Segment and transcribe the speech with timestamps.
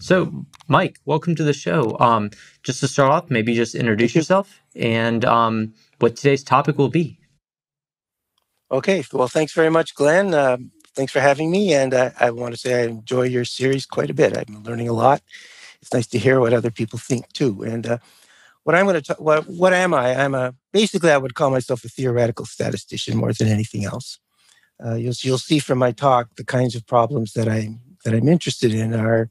[0.00, 1.94] So, Mike, welcome to the show.
[2.00, 2.30] Um,
[2.62, 7.18] just to start off, maybe just introduce yourself and um, what today's topic will be.
[8.72, 9.04] Okay.
[9.12, 10.32] Well, thanks very much, Glenn.
[10.32, 10.56] Uh,
[10.94, 11.74] thanks for having me.
[11.74, 14.34] And uh, I want to say I enjoy your series quite a bit.
[14.36, 15.20] I'm learning a lot.
[15.82, 17.62] It's nice to hear what other people think too.
[17.62, 17.98] And uh,
[18.64, 20.14] what I'm going to talk, what, what am I?
[20.14, 24.18] I'm a, basically, I would call myself a theoretical statistician more than anything else.
[24.82, 27.76] Uh, you'll, you'll see from my talk the kinds of problems that I
[28.06, 29.28] that I'm interested in are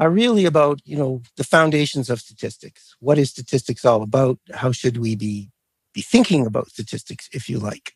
[0.00, 2.96] are really about you know the foundations of statistics.
[3.00, 4.38] What is statistics all about?
[4.52, 5.50] How should we be
[5.92, 7.92] be thinking about statistics, if you like?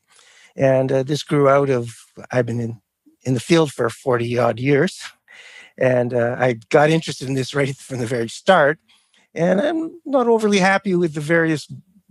[0.55, 1.95] And uh, this grew out of
[2.31, 2.81] I've been in
[3.23, 5.03] in the field for 40 odd years,
[5.79, 8.79] and uh, I got interested in this right from the very start.
[9.35, 11.67] And I'm not overly happy with the various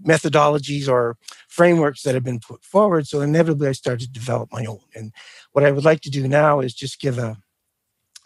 [0.06, 1.16] methodologies or
[1.48, 3.08] frameworks that have been put forward.
[3.08, 4.82] So inevitably, I started to develop my own.
[4.94, 5.14] And
[5.54, 7.38] what I would like to do now is just give a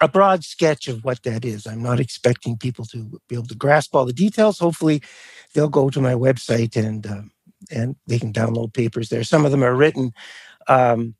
[0.01, 1.65] a broad sketch of what that is.
[1.65, 4.59] I'm not expecting people to be able to grasp all the details.
[4.59, 5.01] Hopefully,
[5.53, 7.21] they'll go to my website and uh,
[7.71, 9.23] and they can download papers there.
[9.23, 10.13] Some of them are written
[10.67, 11.15] um,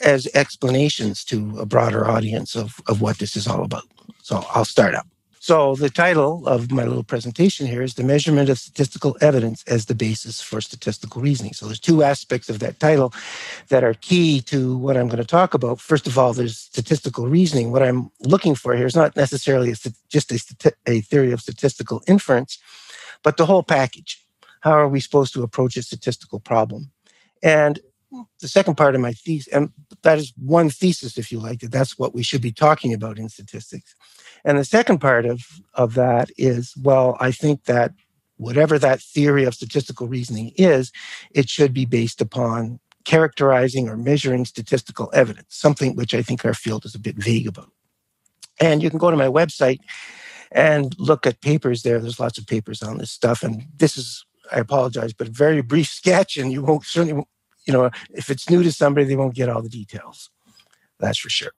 [0.00, 3.84] as explanations to a broader audience of of what this is all about.
[4.22, 5.06] So I'll start out.
[5.48, 9.86] So, the title of my little presentation here is The Measurement of Statistical Evidence as
[9.86, 11.54] the Basis for Statistical Reasoning.
[11.54, 13.14] So, there's two aspects of that title
[13.70, 15.80] that are key to what I'm going to talk about.
[15.80, 17.72] First of all, there's statistical reasoning.
[17.72, 19.76] What I'm looking for here is not necessarily a,
[20.10, 22.58] just a, a theory of statistical inference,
[23.22, 24.22] but the whole package.
[24.60, 26.90] How are we supposed to approach a statistical problem?
[27.42, 27.80] And
[28.40, 29.70] the second part of my thesis, and
[30.02, 33.18] that is one thesis, if you like, that that's what we should be talking about
[33.18, 33.94] in statistics.
[34.48, 35.42] And the second part of,
[35.74, 37.92] of that is well, I think that
[38.38, 40.90] whatever that theory of statistical reasoning is,
[41.32, 46.54] it should be based upon characterizing or measuring statistical evidence, something which I think our
[46.54, 47.70] field is a bit vague about.
[48.58, 49.80] And you can go to my website
[50.50, 52.00] and look at papers there.
[52.00, 53.42] There's lots of papers on this stuff.
[53.42, 57.22] And this is, I apologize, but a very brief sketch, and you won't certainly,
[57.66, 60.30] you know, if it's new to somebody, they won't get all the details.
[60.98, 61.52] That's for sure.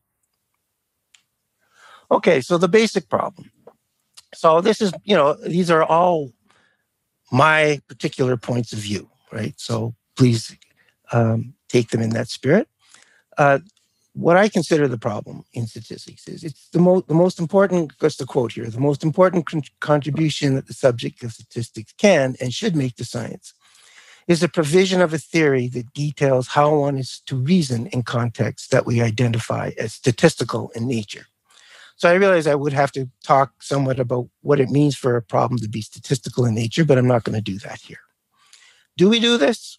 [2.10, 3.50] Okay, so the basic problem.
[4.34, 6.32] So this is, you know, these are all
[7.32, 9.54] my particular points of view, right?
[9.56, 10.56] So please
[11.12, 12.68] um, take them in that spirit.
[13.38, 13.60] Uh,
[14.14, 18.18] what I consider the problem in statistics is it's the, most the most important, just
[18.18, 22.52] the quote here, the most important con- contribution that the subject of statistics can and
[22.52, 23.54] should make to science
[24.26, 28.68] is the provision of a theory that details how one is to reason in contexts
[28.68, 31.26] that we identify as statistical in nature.
[32.00, 35.22] So I realized I would have to talk somewhat about what it means for a
[35.22, 38.00] problem to be statistical in nature, but I'm not going to do that here.
[38.96, 39.78] Do we do this?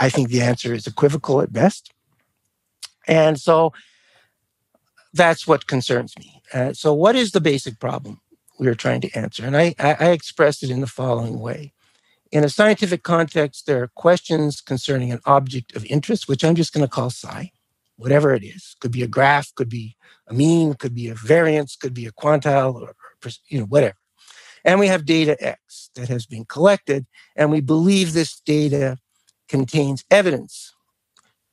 [0.00, 1.92] I think the answer is equivocal at best.
[3.06, 3.72] And so
[5.14, 6.42] that's what concerns me.
[6.52, 8.20] Uh, so, what is the basic problem
[8.58, 9.46] we are trying to answer?
[9.46, 11.72] And I, I expressed it in the following way.
[12.32, 16.72] In a scientific context, there are questions concerning an object of interest, which I'm just
[16.72, 17.52] going to call psi
[17.96, 18.76] whatever it is.
[18.80, 19.96] Could be a graph, could be
[20.28, 22.94] a mean, could be a variance, could be a quantile, or
[23.48, 23.96] you know whatever.
[24.64, 27.06] And we have data X that has been collected,
[27.36, 28.98] and we believe this data
[29.48, 30.74] contains evidence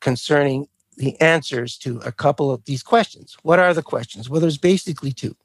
[0.02, 0.68] concerning
[0.98, 3.38] the answers to a couple of these questions.
[3.44, 4.30] What are the questions?
[4.30, 5.36] Well, there's basically two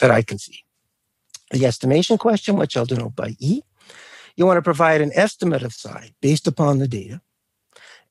[0.00, 0.64] that I can see.
[1.50, 3.62] The estimation question, which I'll denote by E.
[4.36, 7.20] You want to provide an estimate of psi based upon the data.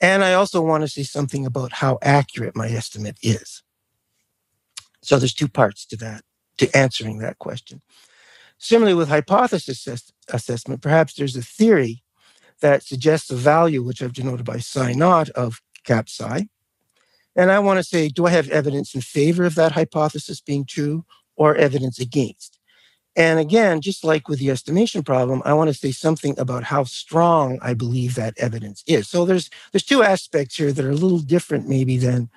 [0.03, 3.64] And I also want to say something about how accurate my estimate is.
[5.03, 6.24] So there's two parts to that,
[6.59, 7.81] to answering that question.
[8.59, 12.03] Similarly, with hypothesis assess- assessment, perhaps there's a theory
[12.62, 16.50] that suggests a value, which I've denoted by psi naught of cap psi.
[17.35, 20.66] And I want to say, do I have evidence in favor of that hypothesis being
[20.66, 21.06] true
[21.38, 22.59] or evidence against?
[23.16, 26.84] And again, just like with the estimation problem, I want to say something about how
[26.84, 29.07] strong I believe that evidence is.
[29.07, 32.29] So there's there's two aspects here that are a little different maybe than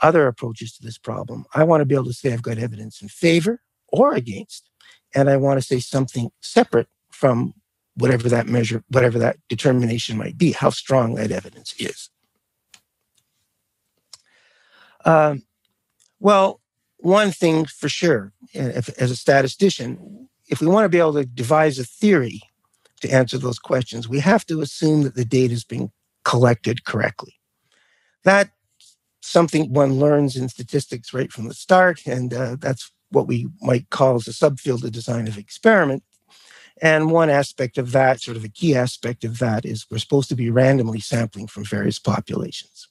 [0.00, 1.44] other approaches to this problem.
[1.54, 4.68] I want to be able to say I've got evidence in favor or against,
[5.14, 7.54] and I want to say something separate from
[7.96, 12.10] whatever that measure, whatever that determination might be, how strong that evidence is.
[15.04, 15.42] Um,
[16.18, 16.60] well,
[17.04, 21.26] one thing for sure, if, as a statistician, if we want to be able to
[21.26, 22.40] devise a theory
[23.02, 25.90] to answer those questions, we have to assume that the data is being
[26.24, 27.34] collected correctly.
[28.22, 28.50] That's
[29.20, 33.90] something one learns in statistics right from the start, and uh, that's what we might
[33.90, 36.02] call as a subfield of design of experiment.
[36.80, 40.30] And one aspect of that, sort of a key aspect of that, is we're supposed
[40.30, 42.88] to be randomly sampling from various populations.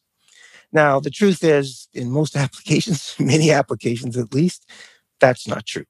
[0.73, 4.69] Now, the truth is, in most applications, many applications at least,
[5.21, 5.85] That's not true.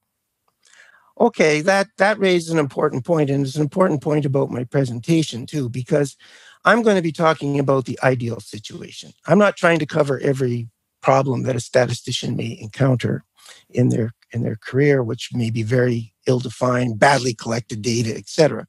[1.19, 5.45] Okay, that that raises an important point, and it's an important point about my presentation
[5.45, 6.18] too, because
[6.65, 9.13] I'm going to be talking about the ideal situation.
[9.27, 10.69] I'm not trying to cover every
[11.01, 13.24] problem that a statistician may encounter
[13.69, 18.65] in their in their career, which may be very ill-defined, badly collected data, etc.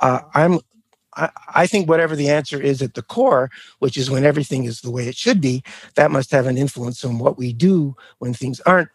[0.00, 0.60] Uh, I'm
[1.54, 3.50] I, think whatever the answer is at the core,
[3.80, 5.62] which is when everything is the way it should be,
[5.96, 8.90] that must have an influence on what we do when things aren't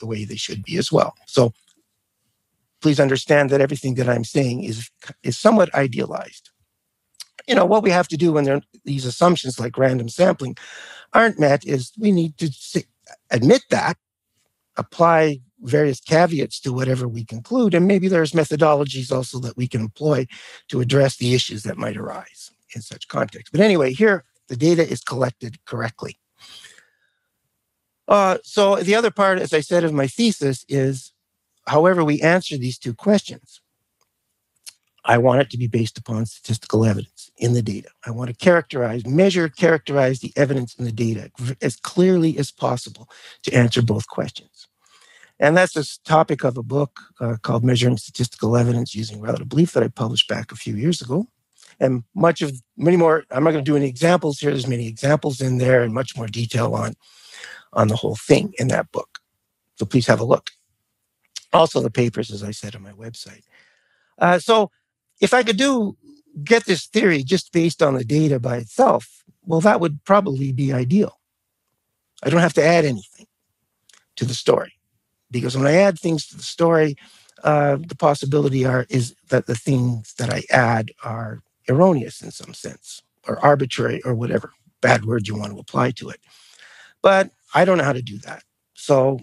[0.00, 1.14] the way they should be as well.
[1.26, 1.52] So
[2.82, 4.90] please understand that everything that I'm saying is
[5.22, 6.50] is somewhat idealized.
[7.48, 10.56] You know what we have to do when these assumptions like random sampling
[11.12, 12.50] aren't met is we need to
[13.30, 13.96] admit that,
[14.76, 19.80] apply various caveats to whatever we conclude, and maybe there's methodologies also that we can
[19.80, 20.26] employ
[20.68, 23.52] to address the issues that might arise in such context.
[23.52, 26.18] But anyway, here the data is collected correctly.
[28.08, 31.12] Uh, so the other part, as I said, of my thesis is,
[31.66, 33.60] however we answer these two questions,
[35.04, 37.88] I want it to be based upon statistical evidence in the data.
[38.06, 41.30] I want to characterize, measure, characterize the evidence in the data
[41.60, 43.08] as clearly as possible
[43.42, 44.51] to answer both questions.
[45.42, 49.72] And that's the topic of a book uh, called Measuring Statistical Evidence Using Relative Belief
[49.72, 51.26] that I published back a few years ago.
[51.80, 54.52] And much of many more, I'm not going to do any examples here.
[54.52, 56.94] There's many examples in there and much more detail on,
[57.72, 59.18] on the whole thing in that book.
[59.80, 60.50] So please have a look.
[61.52, 63.42] Also, the papers, as I said, on my website.
[64.18, 64.70] Uh, so
[65.20, 65.96] if I could do
[66.44, 70.72] get this theory just based on the data by itself, well, that would probably be
[70.72, 71.18] ideal.
[72.22, 73.26] I don't have to add anything
[74.14, 74.74] to the story
[75.32, 76.96] because when I add things to the story,
[77.42, 82.54] uh, the possibility are is that the things that I add are erroneous in some
[82.54, 86.20] sense or arbitrary or whatever bad word you want to apply to it.
[87.02, 88.42] But I don't know how to do that.
[88.74, 89.20] So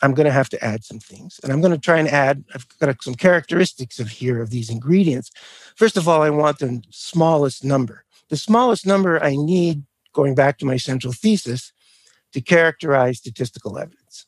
[0.00, 1.38] I'm going to have to add some things.
[1.42, 4.70] And I'm going to try and add, I've got some characteristics of here of these
[4.70, 5.30] ingredients.
[5.76, 8.04] First of all, I want the smallest number.
[8.28, 11.72] The smallest number I need, going back to my central thesis,
[12.32, 14.26] to characterize statistical evidence.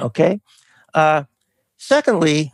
[0.00, 0.40] Okay.
[0.94, 1.24] Uh,
[1.76, 2.52] secondly,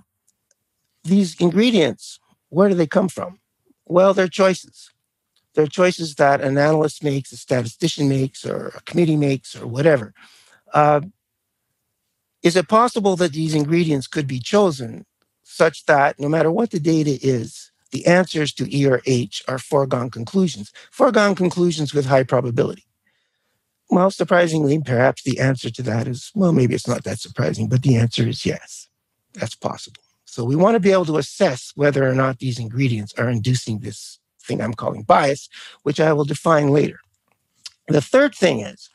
[1.05, 3.41] these ingredients, where do they come from?
[3.87, 4.91] Well, they're choices.
[5.55, 10.15] They're choices that an analyst makes, a statistician makes, or a committee makes, or whatever.
[10.73, 11.01] Uh,
[12.43, 15.05] is it possible that these ingredients could be chosen
[15.43, 19.59] such that no matter what the data is, the answers to E or H are
[19.59, 22.85] foregone conclusions, foregone conclusions with high probability?
[23.91, 27.83] Well, surprisingly, perhaps the answer to that is well, maybe it's not that surprising, but
[27.83, 28.89] the answer is yes,
[29.35, 30.03] that's possible.
[30.25, 33.79] So we want to be able to assess whether or not these ingredients are inducing
[33.79, 35.49] this thing I'm calling bias,
[35.83, 37.01] which I will define later.
[37.89, 38.91] The third thing is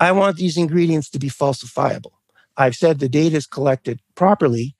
[0.00, 2.12] I want these ingredients to be falsifiable.
[2.56, 4.74] I've said the data is collected properly.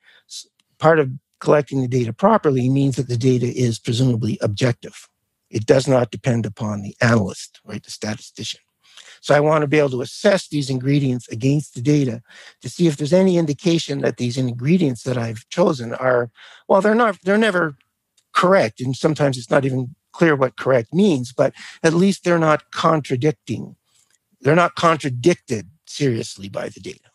[0.79, 1.11] Part of
[1.41, 5.09] collecting the data properly means that the data is presumably objective.
[5.51, 8.61] It does not depend upon the analyst, right, the statistician.
[9.23, 12.23] So I want to be able to assess these ingredients against the data
[12.61, 16.29] to see if there's any indication that these ingredients that I've chosen are,
[16.67, 17.77] well, they're not, they're never
[18.33, 18.81] correct.
[18.81, 21.55] And sometimes it's not even clear what correct means, but
[21.85, 23.77] at least they're not contradicting.
[24.41, 27.09] They're not contradicted seriously by the data.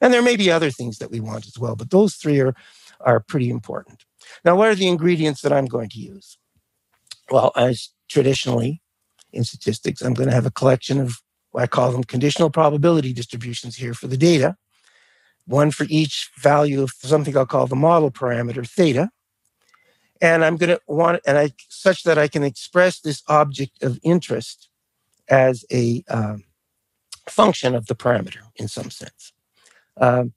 [0.00, 2.54] And there may be other things that we want as well, but those three are,
[3.00, 4.04] are pretty important.
[4.46, 6.38] Now, what are the ingredients that I'm going to use?
[7.30, 8.80] Well, as traditionally
[9.30, 11.20] in statistics, I'm going to have a collection of
[11.54, 14.56] I call them conditional probability distributions here for the data,
[15.46, 19.10] one for each value of something I'll call the model parameter theta.
[20.22, 23.98] And I'm going to want, and I such that I can express this object of
[24.02, 24.68] interest
[25.28, 26.44] as a um,
[27.28, 29.32] function of the parameter in some sense
[30.00, 30.32] um,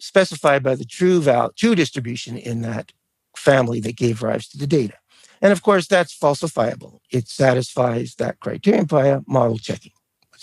[0.00, 2.92] specified by the true val true distribution in that
[3.36, 4.94] family that gave rise to the data.
[5.42, 7.00] And of course, that's falsifiable.
[7.10, 9.92] It satisfies that criterion via model checking.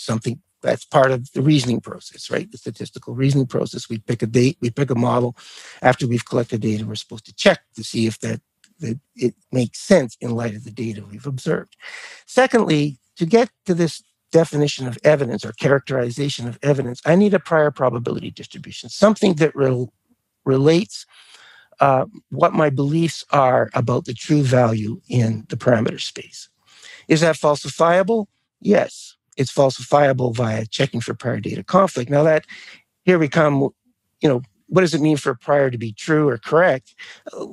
[0.02, 2.50] Something that's part of the reasoning process, right?
[2.50, 3.88] The statistical reasoning process.
[3.88, 5.36] We pick a date, we pick a model.
[5.82, 8.40] After we've collected data, we're supposed to check to see if that,
[8.80, 11.76] that it makes sense in light of the data we've observed.
[12.26, 17.40] Secondly, to get to this definition of evidence or characterization of evidence, I need a
[17.40, 19.92] prior probability distribution, something that rel-
[20.44, 21.06] relates
[21.80, 26.48] uh, what my beliefs are about the true value in the parameter space.
[27.08, 28.26] Is that falsifiable?
[28.60, 32.10] Yes, it's falsifiable via checking for prior data conflict.
[32.10, 32.46] Now that
[33.04, 33.70] here we come,
[34.20, 36.94] you know, what does it mean for a prior to be true or correct?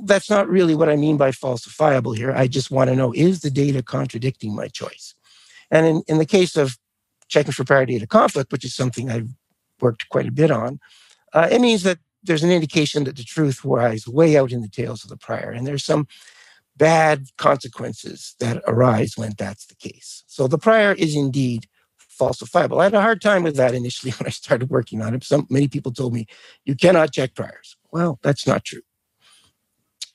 [0.03, 2.31] That's not really what I mean by falsifiable here.
[2.31, 5.15] I just want to know is the data contradicting my choice?
[5.69, 6.77] And in, in the case of
[7.27, 9.29] checking for prior data conflict, which is something I've
[9.81, 10.79] worked quite a bit on,
[11.33, 14.69] uh, it means that there's an indication that the truth lies way out in the
[14.69, 15.51] tails of the prior.
[15.51, 16.07] And there's some
[16.79, 20.25] bad consequences that arise when that's the case.
[20.27, 21.67] So the prior is indeed
[22.21, 22.81] falsifiable.
[22.81, 25.25] I had a hard time with that initially when I started working on it.
[25.25, 26.27] Some many people told me
[26.65, 27.77] you cannot check priors.
[27.93, 28.83] Well, that's not true.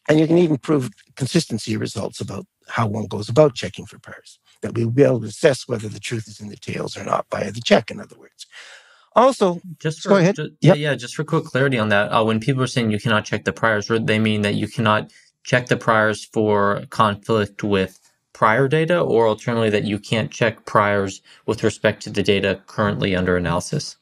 [0.09, 4.41] And you can even prove consistency results about how one goes about checking for priors.
[4.63, 7.05] That we will be able to assess whether the truth is in the tails or
[7.05, 8.47] not by the check, in other words.
[9.17, 10.37] Also, Just for go ahead.
[10.37, 10.79] ju- yeah, Yep.
[10.79, 13.45] yeah, just for quick clarity on that, uh, when people are saying you cannot check
[13.45, 15.13] the priors, or they mean that you cannot
[15.45, 18.01] check the priors for conflict with
[18.33, 23.15] prior data, or alternatively that you can't check priors with respect to the data currently
[23.15, 23.97] under analysis.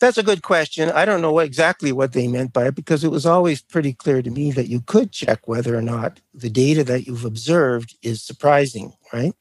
[0.00, 0.90] That's a good question.
[0.90, 3.94] I don't know what, exactly what they meant by it because it was always pretty
[3.94, 7.96] clear to me that you could check whether or not the data that you've observed
[8.02, 9.32] is surprising, right?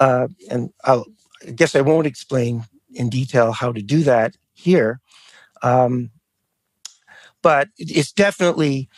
[0.00, 1.04] Uh, and I'll,
[1.46, 5.00] I guess I won't explain in detail how to do that here.
[5.62, 6.10] Um,
[7.42, 8.88] but it's definitely,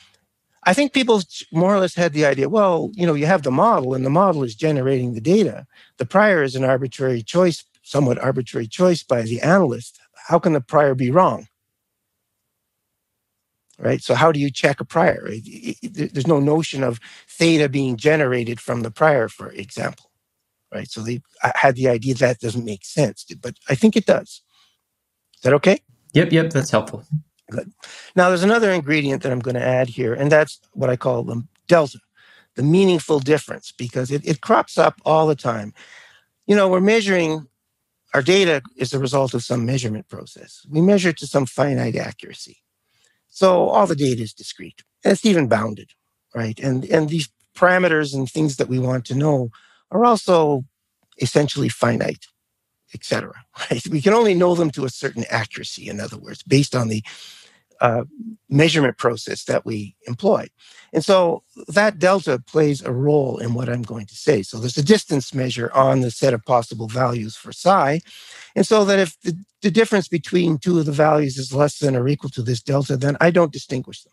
[0.64, 1.22] I think people
[1.52, 4.10] more or less had the idea well, you know, you have the model and the
[4.10, 5.66] model is generating the data.
[5.98, 9.98] The prior is an arbitrary choice, somewhat arbitrary choice by the analyst.
[10.28, 11.46] How can the prior be wrong?
[13.78, 14.02] Right.
[14.02, 15.30] So, how do you check a prior?
[15.82, 16.98] There's no notion of
[17.28, 20.10] theta being generated from the prior, for example.
[20.74, 20.90] Right.
[20.90, 24.42] So, they had the idea that doesn't make sense, but I think it does.
[25.36, 25.78] Is that okay?
[26.14, 27.04] Yep, yep, that's helpful.
[28.14, 31.22] Now, there's another ingredient that I'm going to add here, and that's what I call
[31.22, 31.98] the delta,
[32.56, 35.72] the meaningful difference, because it, it crops up all the time.
[36.46, 37.46] You know, we're measuring
[38.14, 40.64] our data is the result of some measurement process.
[40.68, 42.58] We measure to some finite accuracy.
[43.28, 45.90] So all the data is discrete, and it's even bounded,
[46.34, 46.58] right?
[46.58, 49.50] And and these parameters and things that we want to know
[49.90, 50.64] are also
[51.20, 52.26] essentially finite,
[52.94, 53.34] et cetera.
[53.70, 53.86] Right?
[53.88, 57.02] We can only know them to a certain accuracy, in other words, based on the
[57.80, 58.04] uh,
[58.48, 60.46] measurement process that we employ.
[60.92, 64.42] And so that delta plays a role in what I'm going to say.
[64.42, 68.00] So there's a distance measure on the set of possible values for psi.
[68.56, 71.94] And so that if the, the difference between two of the values is less than
[71.94, 74.12] or equal to this delta, then I don't distinguish them.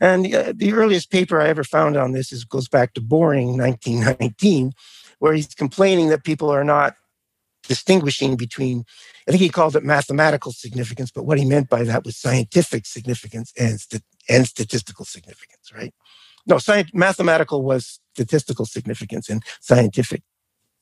[0.00, 3.56] And uh, the earliest paper I ever found on this is goes back to Boring
[3.56, 4.72] 1919,
[5.18, 6.96] where he's complaining that people are not
[7.68, 8.84] distinguishing between,
[9.28, 12.86] I think he called it mathematical significance, but what he meant by that was scientific
[12.86, 15.94] significance and, st- and statistical significance, right?
[16.46, 16.58] No,
[16.92, 20.22] mathematical was statistical significance and scientific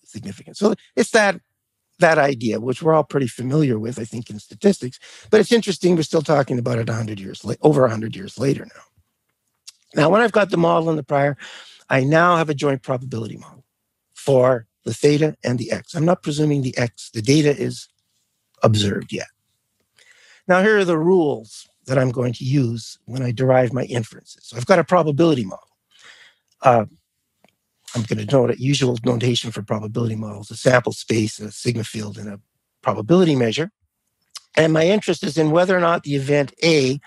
[0.05, 0.59] significance.
[0.59, 1.41] So it's that
[2.01, 4.99] that idea, which we're all pretty familiar with, I think, in statistics.
[5.31, 8.65] But it's interesting, we're still talking about it 100 years, la- over 100 years later
[8.65, 8.83] now.
[9.95, 11.37] Now, when I've got the model and the prior,
[11.89, 13.65] I now have a joint probability model
[14.15, 15.95] for the theta and the x.
[15.95, 17.89] I'm not presuming the x, the data is
[18.63, 19.29] observed yet.
[20.49, 24.47] Now, here are the rules that I'm going to use when I derive my inferences.
[24.47, 25.69] So I've got a probability model.
[26.63, 26.87] Uh,
[27.95, 31.85] I'm going to note a usual notation for probability models, a sample space, a sigma
[31.85, 32.41] field, and a
[32.83, 33.71] probability measure.
[34.57, 37.01] And my interest is in whether or not the event A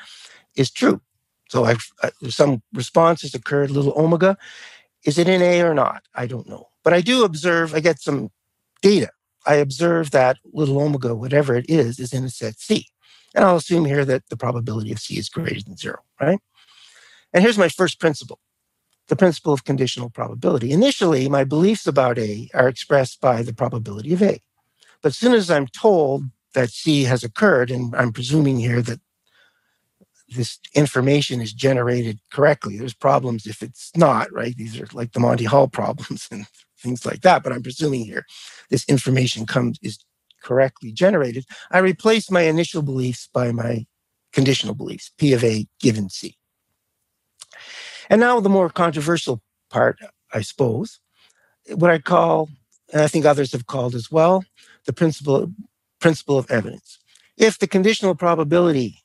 [0.55, 1.01] is true.
[1.49, 4.37] So I've, uh, some response has occurred, little omega.
[5.05, 6.03] Is it in A or not?
[6.15, 6.67] I don't know.
[6.83, 8.29] But I do observe, I get some
[8.81, 9.09] data.
[9.45, 12.87] I observe that little omega, whatever it is, is in a set C.
[13.35, 16.39] And I'll assume here that the probability of C is greater than zero, right?
[17.33, 18.39] And here's my first principle
[19.09, 20.71] the principle of conditional probability.
[20.71, 24.41] Initially, my beliefs about A are expressed by the probability of A.
[25.01, 26.23] But as soon as I'm told
[26.53, 29.01] that C has occurred, and I'm presuming here that
[30.29, 34.55] this information is generated correctly, there's problems if it's not, right?
[34.55, 36.45] These are like the Monty Hall problems and
[36.83, 37.43] things like that.
[37.43, 38.25] But I'm presuming here
[38.69, 39.97] this information comes is
[40.43, 41.45] correctly generated.
[41.71, 43.85] I replace my initial beliefs by my
[44.33, 46.37] conditional beliefs, P of A given C.
[48.09, 49.97] And now the more controversial part,
[50.33, 50.99] I suppose,
[51.69, 52.49] what I call,
[52.91, 54.43] and I think others have called as well,
[54.85, 55.51] the principle
[55.99, 56.99] principle of evidence.
[57.37, 58.99] If the conditional probability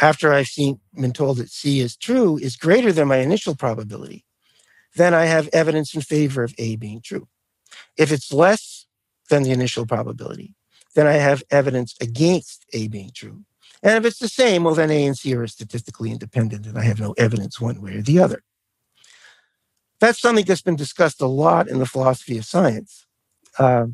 [0.00, 4.24] after I've seen been told that C is true is greater than my initial probability,
[4.96, 7.28] then I have evidence in favor of A being true.
[7.96, 8.86] If it's less
[9.28, 10.54] than the initial probability,
[10.94, 13.44] then I have evidence against A being true.
[13.82, 16.82] And if it's the same, well, then A and C are statistically independent, and I
[16.82, 18.42] have no evidence one way or the other.
[20.00, 23.06] That's something that's been discussed a lot in the philosophy of science
[23.58, 23.86] uh,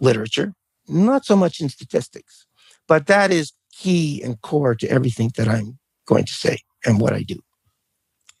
[0.00, 0.54] literature,
[0.88, 2.46] not so much in statistics,
[2.88, 7.12] but that is key and core to everything that I'm going to say and what
[7.12, 7.40] I do.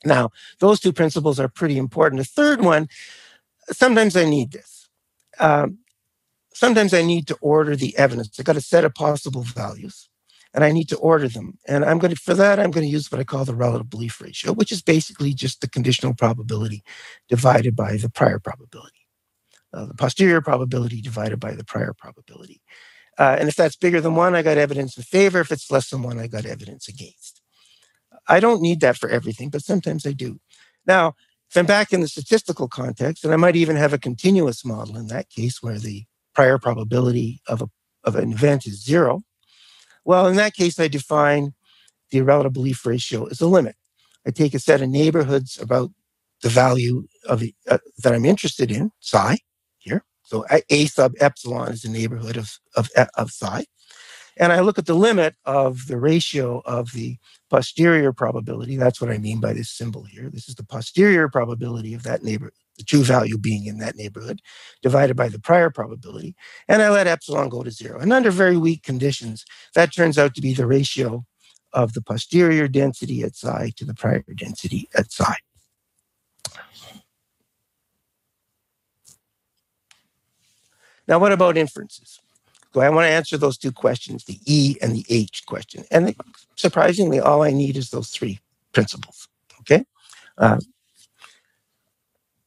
[0.04, 0.30] Now,
[0.60, 2.20] those two principles are pretty important.
[2.20, 2.88] The third one,
[3.72, 4.88] sometimes I need this.
[5.40, 5.78] Um,
[6.54, 8.38] sometimes I need to order the evidence.
[8.40, 10.08] I got a set of possible values.
[10.54, 11.58] and I need to order them.
[11.66, 13.90] And I'm going to, for that, I'm going to use what I call the relative
[13.90, 16.82] belief ratio, which is basically just the conditional probability
[17.28, 19.06] divided by the prior probability,
[19.74, 22.62] uh, the posterior probability divided by the prior probability.
[23.18, 25.40] Uh, and if that's bigger than one, I got evidence in favor.
[25.40, 27.39] If it's less than one, I got evidence against.
[28.28, 30.40] I don't need that for everything, but sometimes I do.
[30.86, 31.14] Now,
[31.50, 34.96] if I'm back in the statistical context, and I might even have a continuous model
[34.96, 37.68] in that case where the prior probability of, a,
[38.04, 39.22] of an event is zero,
[40.04, 41.52] well, in that case, I define
[42.10, 43.76] the relative belief ratio as a limit.
[44.26, 45.90] I take a set of neighborhoods about
[46.42, 49.38] the value of the, uh, that I'm interested in, psi,
[49.78, 50.04] here.
[50.22, 53.66] So a sub epsilon is the neighborhood of, of, of psi.
[54.40, 57.18] And I look at the limit of the ratio of the
[57.50, 58.76] posterior probability.
[58.76, 60.30] That's what I mean by this symbol here.
[60.30, 64.40] This is the posterior probability of that neighborhood, the true value being in that neighborhood,
[64.80, 66.34] divided by the prior probability.
[66.68, 68.00] And I let epsilon go to zero.
[68.00, 69.44] And under very weak conditions,
[69.74, 71.26] that turns out to be the ratio
[71.74, 75.34] of the posterior density at psi to the prior density at psi.
[81.06, 82.20] Now, what about inferences?
[82.72, 85.84] So I want to answer those two questions, the E and the H question.
[85.90, 86.14] And
[86.56, 88.38] surprisingly, all I need is those three
[88.72, 89.28] principles.
[89.60, 89.84] Okay.
[90.38, 90.58] Uh,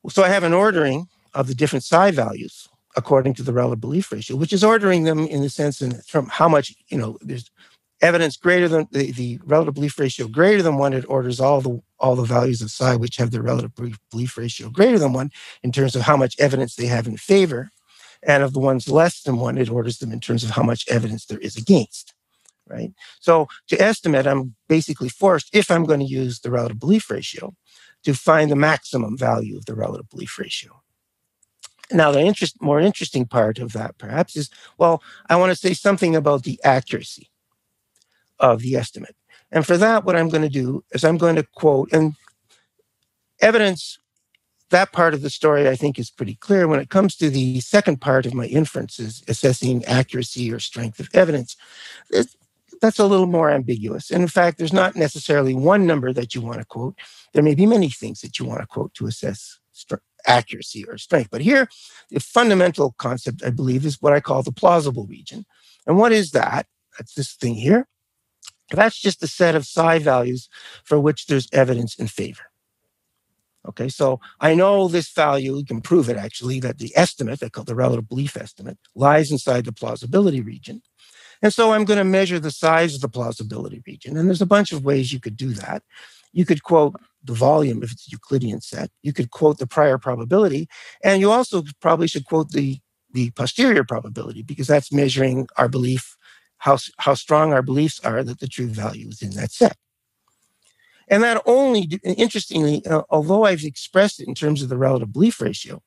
[0.10, 4.12] so I have an ordering of the different psi values according to the relative belief
[4.12, 7.50] ratio, which is ordering them in the sense in, from how much, you know, there's
[8.01, 11.82] evidence greater than the, the relative belief ratio greater than one, it orders all the
[12.00, 13.72] all the values of psi which have the relative
[14.12, 15.32] belief ratio greater than one
[15.63, 17.72] in terms of how much evidence they have in favor.
[18.25, 20.88] And of the ones less than one, it orders them in terms of how much
[20.89, 22.13] evidence there is against.
[22.65, 22.94] Right.
[23.20, 27.53] So to estimate, I'm basically forced, if I'm going to use the relative belief ratio,
[28.03, 30.82] to find the maximum value of the relative belief ratio.
[31.92, 35.74] Now, the interest, more interesting part of that perhaps is well, I want to say
[35.74, 37.30] something about the accuracy
[38.39, 39.15] of the estimate.
[39.51, 42.16] And for that, what I'm going to do is I'm going to quote, and
[43.40, 44.00] evidence
[44.74, 46.68] that part of the story I think is pretty clear.
[46.68, 51.09] When it comes to the second part of my inferences, assessing accuracy or strength of
[51.14, 51.55] evidence,
[52.81, 54.12] that's a little more ambiguous.
[54.12, 56.96] And in fact, there's not necessarily one number that you want to quote.
[57.33, 59.59] There may be many things that you want to quote to assess
[60.25, 61.29] accuracy or strength.
[61.31, 61.70] But here,
[62.09, 65.46] the fundamental concept, I believe, is what I call the plausible region.
[65.86, 66.66] And what is that?
[66.98, 67.88] That's this thing here.
[68.72, 70.50] That's just a set of psi values
[70.83, 72.44] for which there's evidence in favor.
[73.66, 77.50] Okay, so I know this value, you can prove it actually, that the estimate, I
[77.50, 80.82] call the relative belief estimate, lies inside the plausibility region.
[81.42, 84.18] And so I'm going to measure the size of the plausibility region.
[84.18, 85.84] And there's a bunch of ways you could do that.
[86.32, 88.90] You could quote the volume if it's a Euclidean set.
[89.02, 90.68] You could quote the prior probability.
[91.04, 92.80] And you also probably should quote the,
[93.12, 96.18] the posterior probability because that's measuring our belief,
[96.58, 99.78] how, how strong our beliefs are that the true value is in that set.
[101.07, 105.42] And that only, interestingly, uh, although I've expressed it in terms of the relative belief
[105.42, 105.81] ratio,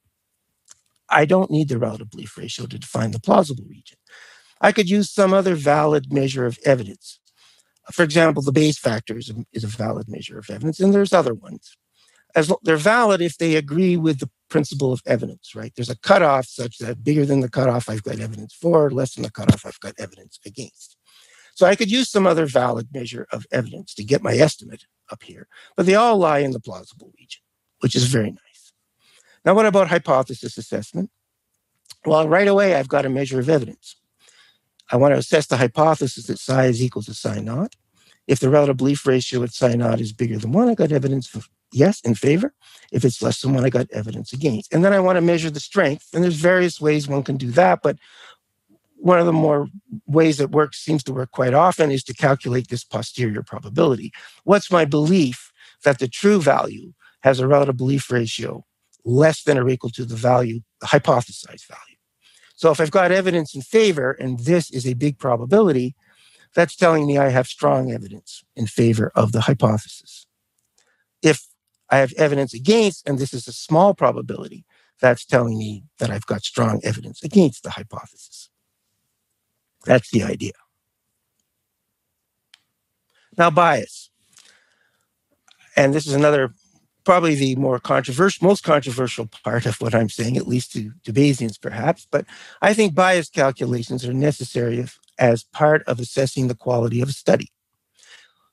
[1.09, 3.99] I don't need the relative belief ratio to define the plausible region.
[4.61, 7.21] I could use some other valid measure of evidence.
[7.93, 11.13] For example, the Bayes factor is a, is a valid measure of evidence, and there's
[11.13, 11.77] other ones.
[12.35, 15.73] As they're valid if they agree with the principle of evidence, right?
[15.75, 19.23] There's a cutoff such that bigger than the cutoff I've got evidence for, less than
[19.23, 20.97] the cutoff I've got evidence against.
[21.57, 25.23] So I could use some other valid measure of evidence to get my estimate up
[25.23, 27.41] here, but they all lie in the plausible region,
[27.81, 28.73] which is very nice.
[29.43, 31.11] Now, what about hypothesis assessment?
[32.05, 33.97] Well, right away, I've got a measure of evidence.
[34.93, 37.75] I want to assess the hypothesis that psi is equal to psi naught.
[38.27, 41.27] If the relative belief ratio at psi naught is bigger than one, I got evidence
[41.27, 41.41] for
[41.73, 42.53] yes in favor.
[42.93, 44.75] If it's less than one, I got evidence against.
[44.75, 46.09] And then I want to measure the strength.
[46.13, 47.97] And there's various ways one can do that, but
[49.07, 49.69] one of the more
[50.07, 54.13] ways that works seems to work quite often is to calculate this posterior probability.
[54.43, 55.53] What's my belief
[55.85, 58.65] that the true value has a relative belief ratio
[59.05, 61.97] less than or equal to the value, the hypothesized value?
[62.57, 65.95] So if I've got evidence in favor and this is a big probability,
[66.57, 70.27] that's telling me I have strong evidence in favor of the hypothesis.
[71.23, 71.47] If
[71.91, 74.65] I have evidence against and this is a small probability,
[75.01, 78.51] that's telling me that I've got strong evidence against the hypothesis.
[79.87, 80.53] That's the idea.
[83.39, 84.11] Now, bias.
[85.77, 86.53] And this is another
[87.05, 91.13] probably the more controversial, most controversial part of what I'm saying, at least to, to
[91.13, 92.07] Bayesians perhaps.
[92.11, 92.27] But
[92.61, 97.13] I think bias calculations are necessary if, as part of assessing the quality of a
[97.13, 97.53] study.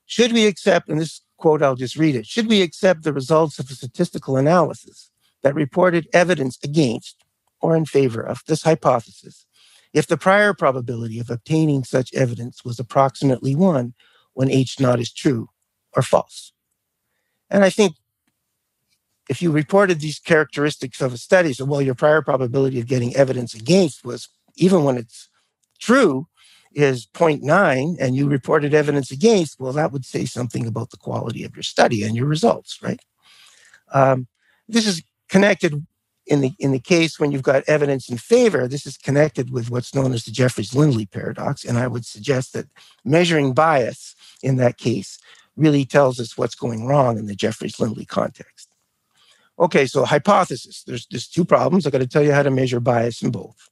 [0.06, 3.58] Should we accept, and this quote, I'll just read it, should we accept the results
[3.58, 5.10] of a statistical analysis
[5.42, 7.16] that reported evidence against
[7.60, 9.46] or in favor of this hypothesis
[9.94, 13.94] if the prior probability of obtaining such evidence was approximately one
[14.34, 15.48] when H naught is true
[15.96, 16.52] or false.
[17.48, 17.94] And I think
[19.30, 23.14] if you reported these characteristics of a study, so well, your prior probability of getting
[23.16, 25.30] evidence against was even when it's
[25.80, 26.26] true
[26.72, 31.44] is 0.9 and you reported evidence against, well, that would say something about the quality
[31.44, 33.00] of your study and your results, right?
[33.92, 34.26] Um,
[34.68, 35.86] this is connected
[36.26, 38.66] in the in the case when you've got evidence in favor.
[38.66, 42.66] This is connected with what's known as the Jeffreys-Lindley paradox, and I would suggest that
[43.04, 45.18] measuring bias in that case
[45.56, 48.68] really tells us what's going wrong in the Jeffreys-Lindley context.
[49.58, 50.82] Okay, so hypothesis.
[50.84, 51.86] There's there's two problems.
[51.86, 53.68] I've got to tell you how to measure bias in both.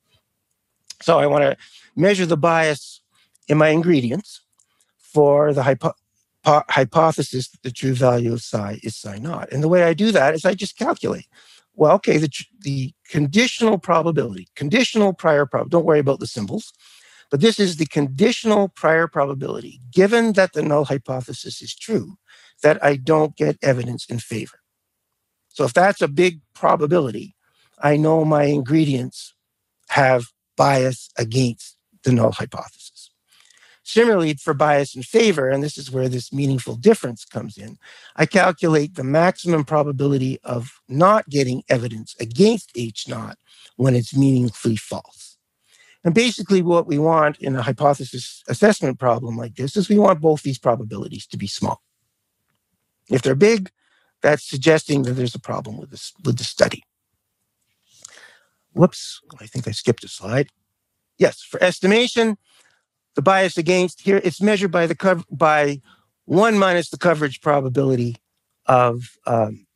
[1.01, 1.57] So I want to
[1.97, 3.01] measure the bias
[3.49, 4.43] in my ingredients
[4.99, 5.95] for the hypo-
[6.45, 9.53] hypothesis that the true value of psi is psi naught.
[9.53, 11.27] And the way I do that is I just calculate.
[11.75, 12.31] Well, okay, the,
[12.61, 16.73] the conditional probability, conditional prior probability, don't worry about the symbols,
[17.31, 22.17] but this is the conditional prior probability, given that the null hypothesis is true,
[22.63, 24.59] that I don't get evidence in favor.
[25.49, 27.35] So if that's a big probability,
[27.83, 29.35] I know my ingredients
[29.89, 32.82] have bias against the null hypothesis.
[33.85, 37.79] Similarly, for bias in favor, and this is where this meaningful difference comes in,
[38.15, 43.39] I calculate the maximum probability of not getting evidence against H naught
[43.77, 45.37] when it's meaningfully false.
[46.05, 50.21] And basically, what we want in a hypothesis assessment problem like this is we want
[50.21, 51.83] both these probabilities to be small.
[53.09, 53.71] If they're big,
[54.21, 56.85] that's suggesting that there's a problem with this with the study.
[58.73, 60.49] Whoops, I think I skipped a slide.
[61.19, 62.37] Yes, for estimation,
[63.15, 65.81] the bias against here, it's measured by the cover by
[66.25, 68.17] one minus the coverage probability
[68.67, 69.67] of um,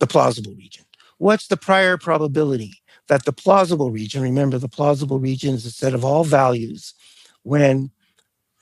[0.00, 0.84] the plausible region.
[1.18, 2.74] What's the prior probability
[3.08, 6.94] that the plausible region, remember the plausible region is a set of all values
[7.42, 7.90] when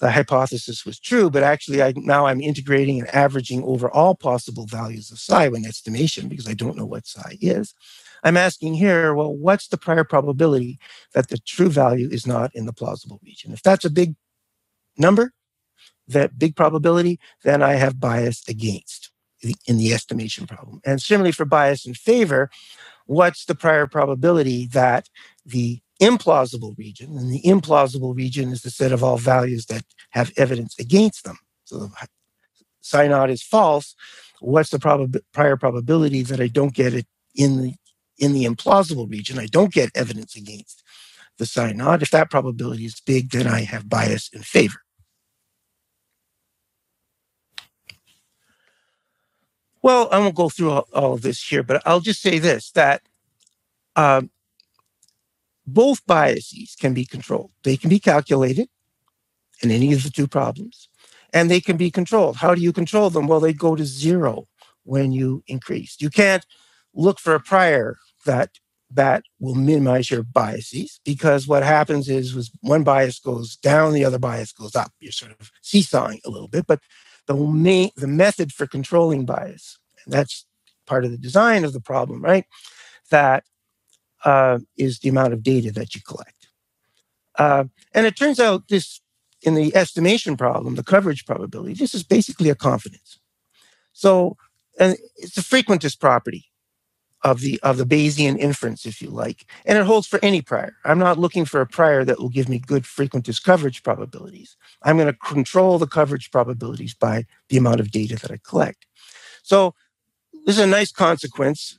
[0.00, 4.66] the hypothesis was true, but actually I, now I'm integrating and averaging over all possible
[4.66, 7.74] values of psi when estimation because I don't know what psi is.
[8.22, 10.78] I'm asking here, well, what's the prior probability
[11.12, 13.52] that the true value is not in the plausible region?
[13.52, 14.14] If that's a big
[14.96, 15.32] number,
[16.08, 19.10] that big probability, then I have bias against
[19.66, 20.80] in the estimation problem.
[20.84, 22.48] And similarly for bias in favor,
[23.06, 25.08] what's the prior probability that
[25.44, 30.32] the implausible region, and the implausible region is the set of all values that have
[30.36, 31.38] evidence against them.
[31.64, 31.90] So the
[32.80, 33.94] psi naught is false.
[34.40, 37.74] What's the prob- prior probability that I don't get it in the
[38.18, 39.38] in the implausible region?
[39.38, 40.82] I don't get evidence against
[41.38, 42.02] the psi naught.
[42.02, 44.78] If that probability is big, then I have bias in favor.
[49.82, 52.70] Well, I won't go through all, all of this here, but I'll just say this
[52.72, 53.02] that
[53.96, 54.30] um,
[55.66, 57.50] both biases can be controlled.
[57.64, 58.68] They can be calculated
[59.62, 60.88] in any of the two problems,
[61.32, 62.36] and they can be controlled.
[62.36, 63.26] How do you control them?
[63.26, 64.46] Well, they go to zero
[64.84, 65.96] when you increase.
[66.00, 66.46] You can't
[66.94, 68.50] look for a prior that
[68.94, 74.04] that will minimize your biases because what happens is was one bias goes down, the
[74.04, 74.92] other bias goes up.
[75.00, 76.80] You're sort of seesawing a little bit, but
[77.26, 80.46] the main the method for controlling bias, and that's
[80.86, 82.44] part of the design of the problem, right?
[83.10, 83.44] That
[84.24, 86.48] uh, is the amount of data that you collect.
[87.38, 89.00] Uh, and it turns out this,
[89.42, 93.18] in the estimation problem, the coverage probability, this is basically a confidence.
[93.92, 94.36] So,
[94.78, 96.51] and it's a frequentist property
[97.22, 100.74] of the of the Bayesian inference, if you like, and it holds for any prior.
[100.84, 104.56] I'm not looking for a prior that will give me good frequentist coverage probabilities.
[104.82, 108.86] I'm going to control the coverage probabilities by the amount of data that I collect.
[109.42, 109.74] So
[110.46, 111.76] this is a nice consequence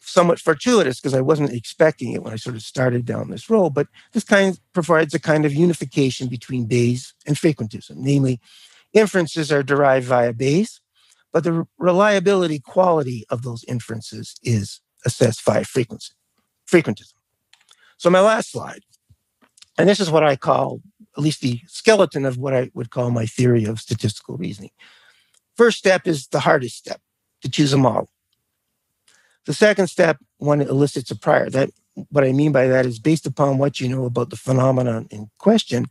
[0.00, 3.74] somewhat fortuitous because I wasn't expecting it when I sort of started down this road.
[3.74, 7.96] But this kind of provides a kind of unification between Bayes and frequentism.
[7.96, 8.40] Namely,
[8.92, 10.80] inferences are derived via Bayes,
[11.32, 16.12] but the reliability quality of those inferences is assessed via frequency,
[16.70, 17.14] frequentism.
[17.96, 18.82] So my last slide,
[19.76, 20.80] and this is what I call
[21.16, 24.70] at least the skeleton of what I would call my theory of statistical reasoning.
[25.56, 27.00] First step is the hardest step
[27.42, 28.08] to choose a model.
[29.46, 31.50] The second step, one elicits a prior.
[31.50, 31.70] That
[32.10, 35.30] what I mean by that is based upon what you know about the phenomenon in
[35.38, 35.86] question,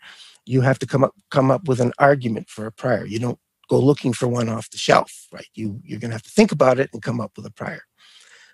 [0.45, 3.05] you have to come up come up with an argument for a prior.
[3.05, 5.47] You don't go looking for one off the shelf, right?
[5.53, 7.83] You you're going to have to think about it and come up with a prior.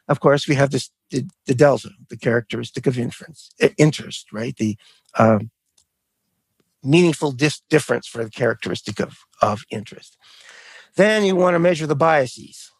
[0.07, 4.55] Of course, we have this the, the delta, the characteristic of inference, interest, right?
[4.57, 4.77] The
[5.17, 5.51] um,
[6.83, 10.17] meaningful dis- difference for the characteristic of, of interest.
[10.95, 12.71] Then you want to measure the biases.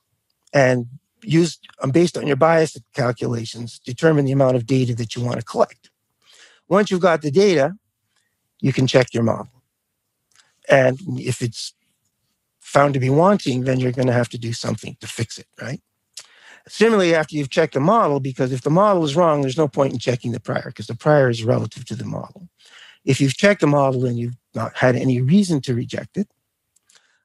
[0.54, 0.88] And
[1.24, 5.40] use, um, based on your bias calculations, determine the amount of data that you want
[5.40, 5.90] to collect.
[6.68, 7.74] once you've got the data,
[8.60, 9.64] you can check your model.
[10.70, 11.74] And if it's
[12.64, 15.48] found to be wanting, then you're going to have to do something to fix it,
[15.62, 15.82] right?
[16.68, 19.94] Similarly, after you've checked the model, because if the model is wrong, there's no point
[19.94, 22.48] in checking the prior because the prior is relative to the model.
[23.04, 26.30] If you've checked the model and you've not had any reason to reject it,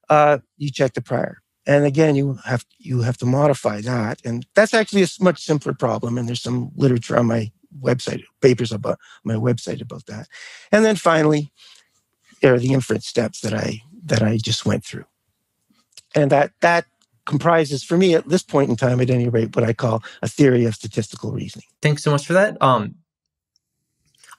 [0.08, 1.40] uh, you check the prior.
[1.66, 5.74] And again, you have you have to modify that, and that's actually a much simpler
[5.74, 6.16] problem.
[6.16, 10.28] And there's some literature on my website, papers about my website about that.
[10.72, 11.52] And then finally,
[12.40, 15.04] there are the inference steps that I that I just went through,
[16.14, 16.86] and that that
[17.26, 20.28] comprises, for me at this point in time, at any rate, what I call a
[20.28, 21.66] theory of statistical reasoning.
[21.82, 22.56] Thanks so much for that.
[22.62, 22.94] Um,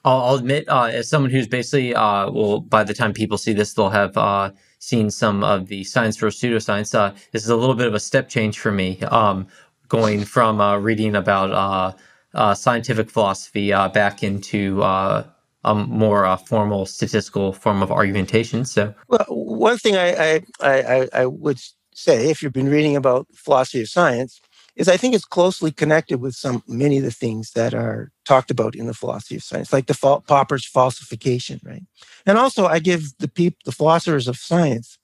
[0.04, 3.52] I'll, I'll admit, uh, as someone who's basically, uh, well, by the time people see
[3.52, 6.94] this, they'll have uh, seen some of the science for pseudoscience.
[6.94, 9.46] Uh, this is a little bit of a step change for me, um,
[9.88, 11.92] going from uh, reading about uh,
[12.34, 15.24] uh, scientific philosophy uh, back into uh,
[15.64, 18.64] a more uh, formal statistical form of argumentation.
[18.64, 21.58] So, well, one thing I, I, I, I would
[21.94, 24.40] say, if you've been reading about philosophy of science,
[24.76, 28.50] is I think it's closely connected with some many of the things that are talked
[28.50, 31.82] about in the philosophy of science, like the Popper's falsification, right?
[32.24, 34.98] And also, I give the people, the philosophers of science,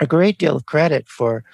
[0.00, 1.44] a great deal of credit for.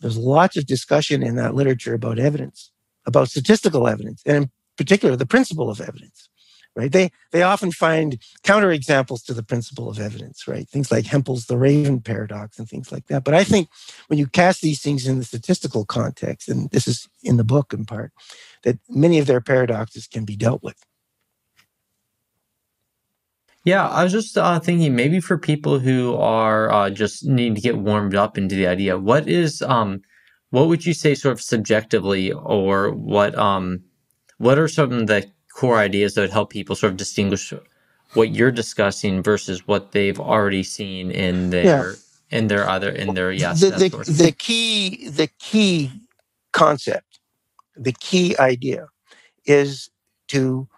[0.00, 2.70] There's lots of discussion in that literature about evidence,
[3.04, 6.27] about statistical evidence, and in particular, the principle of evidence
[6.78, 6.92] right?
[6.92, 10.68] They they often find counterexamples to the principle of evidence, right?
[10.68, 13.24] Things like Hempel's the Raven paradox and things like that.
[13.24, 13.68] But I think
[14.06, 17.74] when you cast these things in the statistical context, and this is in the book
[17.74, 18.12] in part,
[18.62, 20.76] that many of their paradoxes can be dealt with.
[23.64, 27.60] Yeah, I was just uh, thinking maybe for people who are uh, just needing to
[27.60, 30.00] get warmed up into the idea, what is um,
[30.50, 33.82] what would you say sort of subjectively, or what um,
[34.38, 37.52] what are some of the core ideas that would help people sort of distinguish
[38.14, 41.92] what you're discussing versus what they've already seen in their yeah.
[42.30, 43.60] in their other in their yes.
[43.60, 43.88] The, the,
[44.24, 45.90] the key the key
[46.52, 47.18] concept,
[47.76, 48.86] the key idea
[49.46, 49.90] is
[50.28, 50.68] to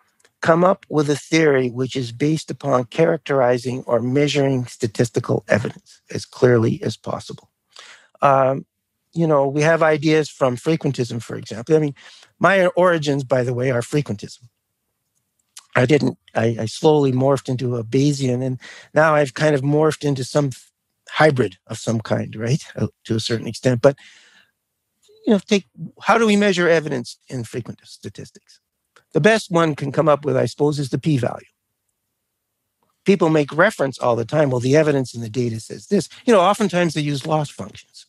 [0.41, 6.25] come up with a theory which is based upon characterizing or measuring statistical evidence as
[6.25, 7.51] clearly as possible.
[8.23, 8.65] Um,
[9.13, 11.77] you know, we have ideas from frequentism, for example.
[11.77, 11.95] I mean,
[12.39, 14.49] my origins, by the way, are frequentism.
[15.77, 18.59] I didn't, I, I, slowly morphed into a Bayesian, and
[18.93, 20.51] now I've kind of morphed into some
[21.09, 22.65] hybrid of some kind, right?
[22.77, 23.81] Uh, to a certain extent.
[23.81, 23.97] But,
[25.27, 25.67] you know, take
[26.03, 28.61] how do we measure evidence in frequent statistics?
[29.13, 31.47] The best one can come up with, I suppose, is the p value.
[33.05, 34.51] People make reference all the time.
[34.51, 36.09] Well, the evidence in the data says this.
[36.27, 38.07] You know, oftentimes they use loss functions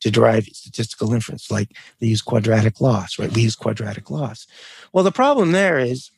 [0.00, 3.32] to derive statistical inference, like they use quadratic loss, right?
[3.34, 4.46] We use quadratic loss.
[4.92, 6.10] Well, the problem there is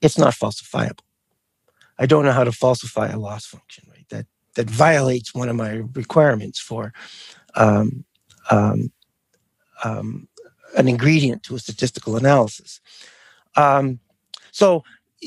[0.00, 1.00] it's not falsifiable.
[1.98, 4.06] I don't know how to falsify a loss function, right?
[4.10, 6.92] That that violates one of my requirements for
[7.54, 8.04] um,
[8.50, 8.90] um,
[9.84, 10.28] um,
[10.76, 12.80] an ingredient to a statistical analysis.
[13.54, 14.00] Um,
[14.50, 14.82] so,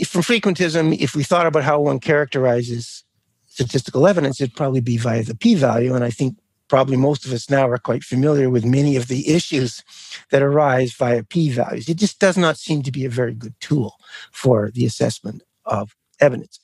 [0.06, 3.04] from frequentism, if we thought about how one characterizes
[3.48, 6.38] statistical evidence, it'd probably be via the p-value, and I think
[6.70, 9.84] probably most of us now are quite familiar with many of the issues
[10.32, 11.90] that arise via p values.
[11.90, 13.96] It just does not seem to be a very good tool
[14.32, 16.60] for the assessment of evidence.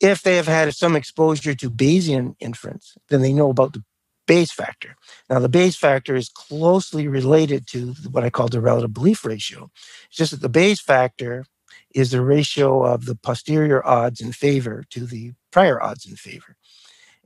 [0.00, 3.82] If they have had some exposure to Bayesian inference, then they know about the
[4.26, 4.94] Bayes factor.
[5.30, 9.70] Now, the Bayes factor is closely related to what I call the relative belief ratio.
[10.06, 11.46] It's just that the Bayes factor
[11.94, 16.56] is the ratio of the posterior odds in favor to the prior odds in favor.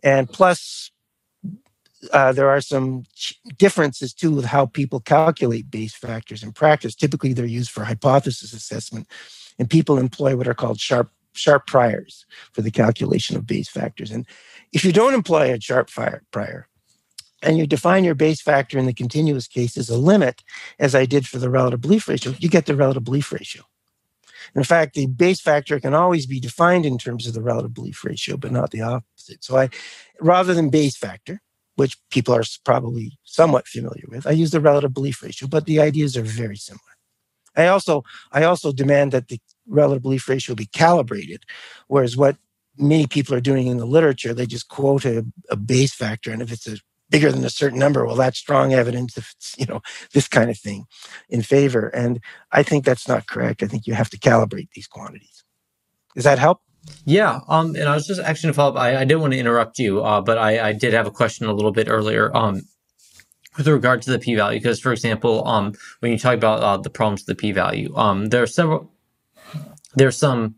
[0.03, 0.92] And plus
[2.12, 3.04] uh, there are some
[3.58, 6.94] differences too with how people calculate Bayes factors in practice.
[6.94, 9.06] Typically, they're used for hypothesis assessment,
[9.58, 14.10] and people employ what are called sharp sharp priors for the calculation of Bayes factors.
[14.10, 14.26] And
[14.72, 16.68] if you don't employ a sharp prior,
[17.42, 20.42] and you define your Bayes factor in the continuous case as a limit,
[20.78, 23.62] as I did for the relative belief ratio, you get the relative belief ratio.
[24.54, 28.04] In fact, the Bayes factor can always be defined in terms of the relative belief
[28.04, 29.42] ratio, but not the opposite.
[29.42, 29.70] So I,
[30.20, 31.40] rather than Bayes factor,
[31.76, 34.26] which people are probably somewhat familiar with.
[34.26, 36.80] I use the relative belief ratio, but the ideas are very similar.
[37.56, 41.44] I also I also demand that the relative belief ratio be calibrated,
[41.88, 42.37] whereas what
[42.78, 46.40] many people are doing in the literature, they just quote a, a Bayes factor, and
[46.40, 46.78] if it's a
[47.12, 49.80] bigger than a certain number, well, that's strong evidence if it's, you know,
[50.12, 50.87] this kind of thing
[51.28, 51.88] in favor.
[51.88, 53.62] And I think that's not correct.
[53.62, 55.44] I think you have to calibrate these quantities.
[56.16, 56.61] Does that help?
[57.04, 58.78] Yeah, um, and I was just actually to follow up.
[58.78, 61.46] I, I didn't want to interrupt you, uh, but I, I did have a question
[61.46, 62.34] a little bit earlier.
[62.36, 62.62] Um,
[63.56, 66.88] with regard to the p-value, because for example, um, when you talk about uh, the
[66.88, 68.90] problems with the p-value, um, there are several
[69.94, 70.54] there's some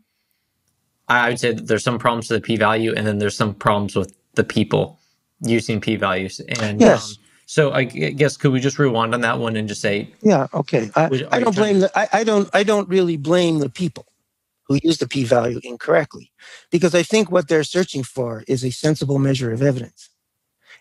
[1.07, 4.15] I would say there's some problems with the p-value, and then there's some problems with
[4.35, 4.99] the people
[5.41, 6.39] using p-values.
[6.39, 7.11] And yes.
[7.11, 10.47] Um, so I guess could we just rewind on that one and just say, yeah,
[10.53, 10.89] okay.
[10.95, 14.07] I, I don't blame the I, I don't I don't really blame the people
[14.67, 16.31] who use the p-value incorrectly,
[16.71, 20.09] because I think what they're searching for is a sensible measure of evidence,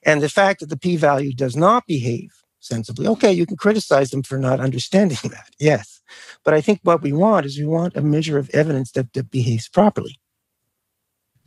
[0.05, 2.31] and the fact that the p-value does not behave
[2.64, 3.07] sensibly.
[3.07, 5.51] Okay, you can criticize them for not understanding that.
[5.59, 6.01] Yes.
[6.44, 9.31] But I think what we want is we want a measure of evidence that, that
[9.31, 10.18] behaves properly.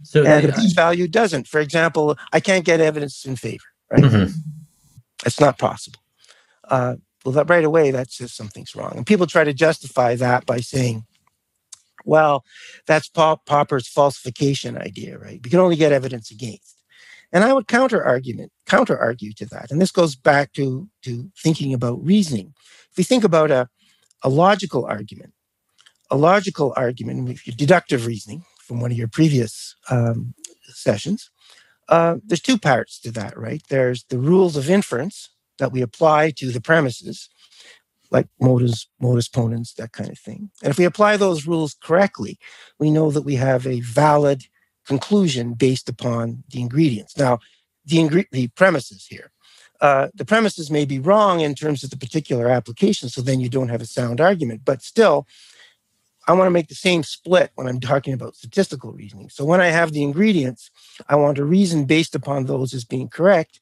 [0.04, 1.48] So and the p value doesn't.
[1.48, 4.04] For example, I can't get evidence in favor, right?
[4.04, 4.32] Mm-hmm.
[5.26, 6.00] It's not possible.
[6.64, 8.94] Uh, well, that right away, that says something's wrong.
[8.96, 11.06] And people try to justify that by saying,
[12.08, 12.46] well,
[12.88, 15.40] that's Popper's falsification idea, right?
[15.44, 16.82] We can only get evidence against.
[17.34, 19.70] And I would counter argument, counter argue to that.
[19.70, 22.54] And this goes back to, to thinking about reasoning.
[22.92, 23.68] If we think about a,
[24.24, 25.34] a logical argument,
[26.10, 30.34] a logical argument, you deductive reasoning from one of your previous um,
[30.70, 31.30] sessions,
[31.90, 33.62] uh, there's two parts to that, right?
[33.70, 37.30] There's the rules of inference that we apply to the premises,
[38.12, 40.50] like modus, modus ponens, that kind of thing.
[40.64, 42.40] And if we apply those rules correctly,
[42.80, 44.44] we know that we have a valid
[44.86, 47.18] conclusion based upon the ingredients.
[47.18, 47.40] Now,
[47.86, 49.32] the, ingre- the premises here.
[49.80, 53.50] Uh, the premises may be wrong in terms of the particular application, so then you
[53.50, 54.62] don't have a sound argument.
[54.66, 55.28] But still,
[56.28, 59.30] I want to make the same split when I'm talking about statistical reasoning.
[59.30, 60.72] So when I have the ingredients,
[61.08, 63.60] I want to reason based upon those as being correct.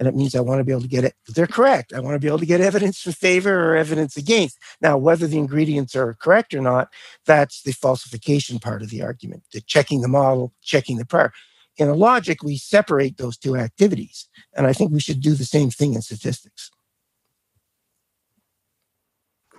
[0.00, 1.92] And it means I want to be able to get it, they're correct.
[1.92, 4.58] I want to be able to get evidence in favor or evidence against.
[4.80, 6.88] Now, whether the ingredients are correct or not,
[7.26, 11.32] that's the falsification part of the argument, the checking the model, checking the prior.
[11.76, 14.26] In a logic, we separate those two activities.
[14.54, 16.70] And I think we should do the same thing in statistics.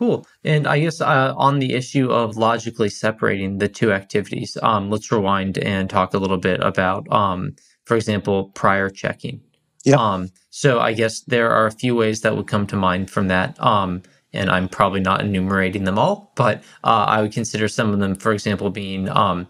[0.02, 0.26] Cool.
[0.44, 5.12] And I guess uh, on the issue of logically separating the two activities, um, let's
[5.12, 9.42] rewind and talk a little bit about, um, for example, prior checking.
[9.84, 9.96] Yeah.
[9.98, 13.28] Um, so I guess there are a few ways that would come to mind from
[13.30, 13.60] that.
[13.64, 18.00] Um, and I'm probably not enumerating them all, but uh, I would consider some of
[18.00, 19.48] them, for example, being um,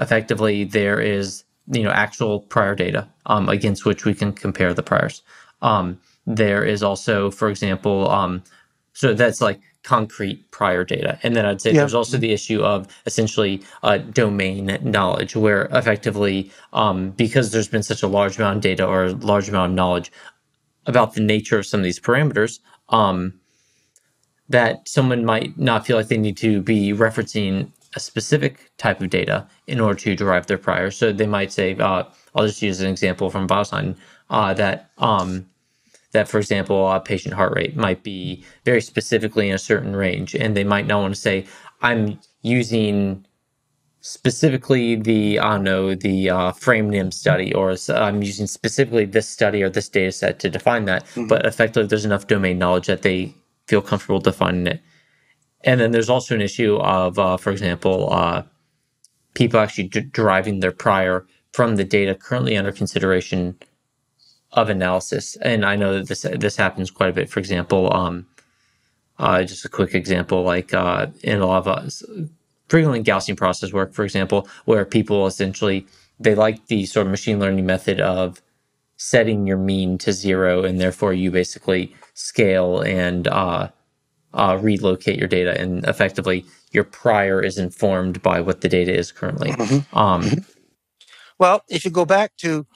[0.00, 4.82] effectively there is you know actual prior data um, against which we can compare the
[4.82, 5.22] priors.
[5.62, 8.42] Um, there is also, for example, um,
[8.94, 11.16] so that's like concrete prior data.
[11.22, 11.80] And then I'd say yeah.
[11.80, 17.84] there's also the issue of essentially uh, domain knowledge, where effectively, um, because there's been
[17.84, 20.10] such a large amount of data or a large amount of knowledge
[20.86, 23.32] about the nature of some of these parameters, um,
[24.48, 29.08] that someone might not feel like they need to be referencing a specific type of
[29.08, 30.90] data in order to derive their prior.
[30.90, 32.02] So they might say, uh,
[32.34, 33.96] I'll just use an example from Biosign,
[34.30, 35.46] uh, that um,
[36.12, 40.34] that, for example, a patient heart rate might be very specifically in a certain range,
[40.34, 41.46] and they might not want to say,
[41.82, 43.26] I'm using
[44.00, 49.62] specifically the I don't know the uh, Framingham study, or I'm using specifically this study
[49.62, 51.04] or this data set to define that.
[51.06, 51.26] Mm-hmm.
[51.26, 53.34] But effectively, there's enough domain knowledge that they
[53.66, 54.80] feel comfortable defining it.
[55.64, 58.42] And then there's also an issue of, uh, for example, uh,
[59.34, 63.58] people actually d- deriving their prior from the data currently under consideration
[64.56, 65.36] of analysis.
[65.42, 67.28] And I know that this this happens quite a bit.
[67.28, 68.26] For example, um,
[69.18, 72.26] uh, just a quick example, like uh, in a lot of uh,
[72.68, 75.86] frequently Gaussian process work, for example, where people essentially
[76.18, 78.40] they like the sort of machine learning method of
[78.96, 83.68] setting your mean to zero, and therefore you basically scale and uh,
[84.32, 89.12] uh, relocate your data, and effectively your prior is informed by what the data is
[89.12, 89.50] currently.
[89.50, 89.96] Mm-hmm.
[89.96, 90.40] Um, mm-hmm.
[91.38, 92.66] well, if you go back to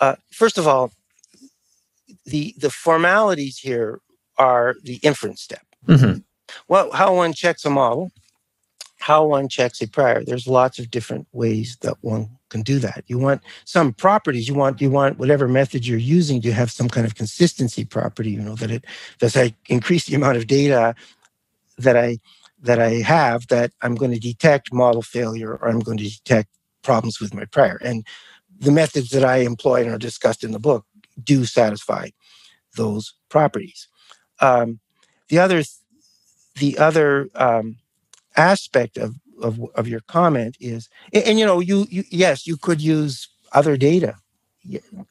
[0.00, 0.92] uh, first of all,
[2.28, 4.00] the the formalities here
[4.36, 5.66] are the inference step.
[5.86, 6.18] Mm-hmm.
[6.68, 8.10] Well, how one checks a model,
[8.98, 10.24] how one checks a prior.
[10.24, 13.04] There's lots of different ways that one can do that.
[13.06, 14.48] You want some properties.
[14.48, 18.30] You want you want whatever method you're using to have some kind of consistency property.
[18.30, 18.84] You know that it
[19.18, 20.94] does I increase the amount of data
[21.78, 22.18] that I
[22.60, 26.48] that I have that I'm going to detect model failure or I'm going to detect
[26.82, 27.78] problems with my prior.
[27.82, 28.04] And
[28.58, 30.84] the methods that I employ and are discussed in the book
[31.22, 32.08] do satisfy
[32.78, 33.88] those properties.
[34.40, 34.80] Um,
[35.28, 35.62] the other,
[36.56, 37.76] the other um,
[38.36, 42.56] aspect of, of, of your comment is, and, and you know, you, you yes, you
[42.56, 44.16] could use other data.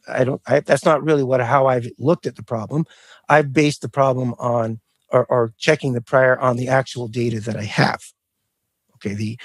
[0.08, 0.42] I don't.
[0.48, 2.86] I, that's not really what how I've looked at the problem.
[3.30, 7.56] I've based the problem on or, or checking the prior on the actual data that
[7.56, 8.02] I have.
[8.96, 9.16] Okay.
[9.16, 9.40] The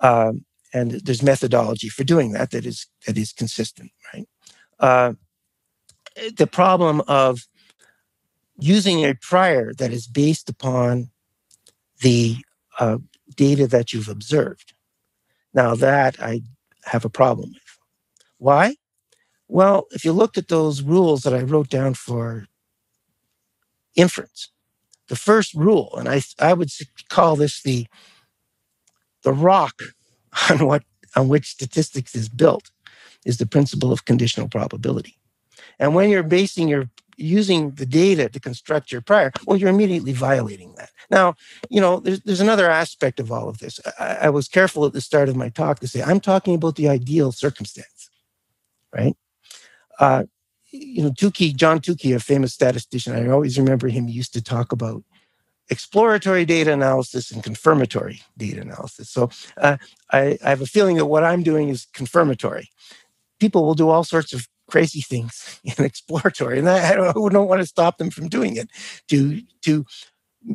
[0.00, 0.44] um,
[0.74, 4.28] and there's methodology for doing that that is that is consistent, right?
[4.78, 5.14] Uh,
[6.36, 7.46] the problem of
[8.58, 11.10] using a prior that is based upon
[12.00, 12.36] the
[12.78, 12.98] uh,
[13.34, 14.74] data that you've observed.
[15.54, 16.42] Now, that I
[16.84, 17.78] have a problem with.
[18.38, 18.76] Why?
[19.48, 22.46] Well, if you looked at those rules that I wrote down for
[23.94, 24.50] inference,
[25.08, 26.70] the first rule, and I, I would
[27.08, 27.86] call this the,
[29.22, 29.80] the rock
[30.50, 30.82] on what
[31.14, 32.70] on which statistics is built,
[33.24, 35.16] is the principle of conditional probability.
[35.78, 36.88] And when you're basing your
[37.18, 40.90] using the data to construct your prior, well, you're immediately violating that.
[41.10, 41.34] Now,
[41.70, 43.80] you know, there's, there's another aspect of all of this.
[43.98, 46.76] I, I was careful at the start of my talk to say, I'm talking about
[46.76, 48.10] the ideal circumstance,
[48.94, 49.16] right?
[49.98, 50.24] Uh,
[50.70, 54.72] you know, Tukey, John Tukey, a famous statistician, I always remember him used to talk
[54.72, 55.02] about
[55.70, 59.08] exploratory data analysis and confirmatory data analysis.
[59.10, 59.78] So uh,
[60.12, 62.70] I, I have a feeling that what I'm doing is confirmatory.
[63.40, 67.60] People will do all sorts of crazy things in exploratory, and I, I don't, want
[67.60, 68.70] to stop them from doing it.
[69.08, 69.84] To to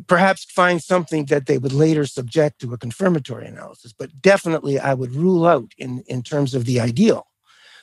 [0.06, 4.94] perhaps find something that they would later subject to a confirmatory analysis, but definitely I
[4.94, 7.26] would rule out in in terms of the ideal,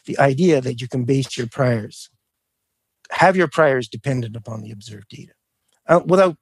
[0.05, 2.09] the idea that you can base your priors,
[3.11, 5.34] have your priors dependent upon the observed data,
[5.88, 6.36] uh, without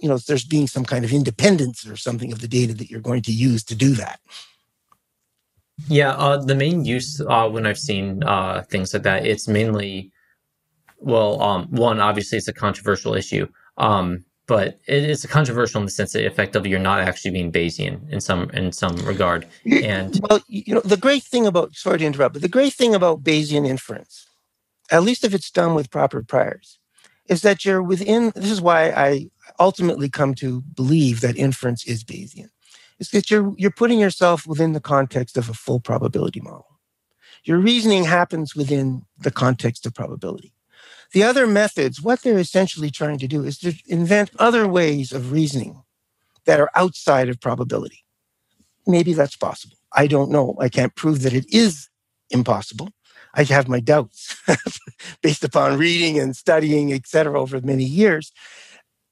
[0.00, 3.00] you know there's being some kind of independence or something of the data that you're
[3.00, 4.20] going to use to do that.
[5.88, 10.12] Yeah, uh, the main use uh, when I've seen uh, things like that, it's mainly,
[10.98, 15.84] well, um, one obviously it's a controversial issue, um, but it, it's a controversial in
[15.84, 19.46] the sense that effectively you're not actually being Bayesian in some in some regard.
[19.66, 22.94] And well, you know, the great thing about sorry to interrupt, but the great thing
[22.94, 24.28] about Bayesian inference,
[24.92, 26.78] at least if it's done with proper priors,
[27.26, 28.32] is that you're within.
[28.36, 29.26] This is why I
[29.58, 32.50] ultimately come to believe that inference is Bayesian
[32.98, 36.66] is that you're, you're putting yourself within the context of a full probability model.
[37.44, 40.52] Your reasoning happens within the context of probability.
[41.12, 45.32] The other methods, what they're essentially trying to do is to invent other ways of
[45.32, 45.82] reasoning
[46.44, 48.04] that are outside of probability.
[48.86, 49.76] Maybe that's possible.
[49.92, 50.56] I don't know.
[50.60, 51.88] I can't prove that it is
[52.30, 52.90] impossible.
[53.34, 54.36] I have my doubts
[55.22, 58.32] based upon reading and studying, et cetera, over many years.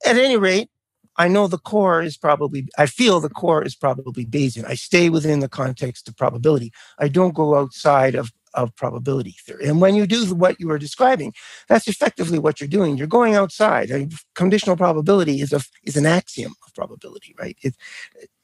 [0.05, 0.71] At any rate,
[1.17, 4.67] I know the core is probably, I feel the core is probably Bayesian.
[4.67, 6.73] I stay within the context of probability.
[6.99, 9.67] I don't go outside of, of probability theory.
[9.67, 11.33] And when you do what you are describing,
[11.69, 12.97] that's effectively what you're doing.
[12.97, 13.91] You're going outside.
[13.91, 17.57] I mean, conditional probability is a is an axiom of probability, right?
[17.63, 17.75] It,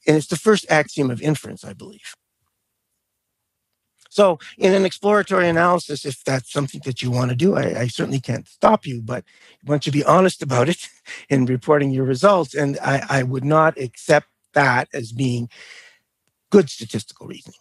[0.07, 2.15] and it's the first axiom of inference, I believe.
[4.09, 7.87] So, in an exploratory analysis, if that's something that you want to do, I, I,
[7.87, 9.23] certainly can't stop you, but
[9.85, 10.87] you be honest about it
[11.29, 15.47] in reporting your results, and I, I would not accept that as being
[16.49, 17.59] good statistical reasoning.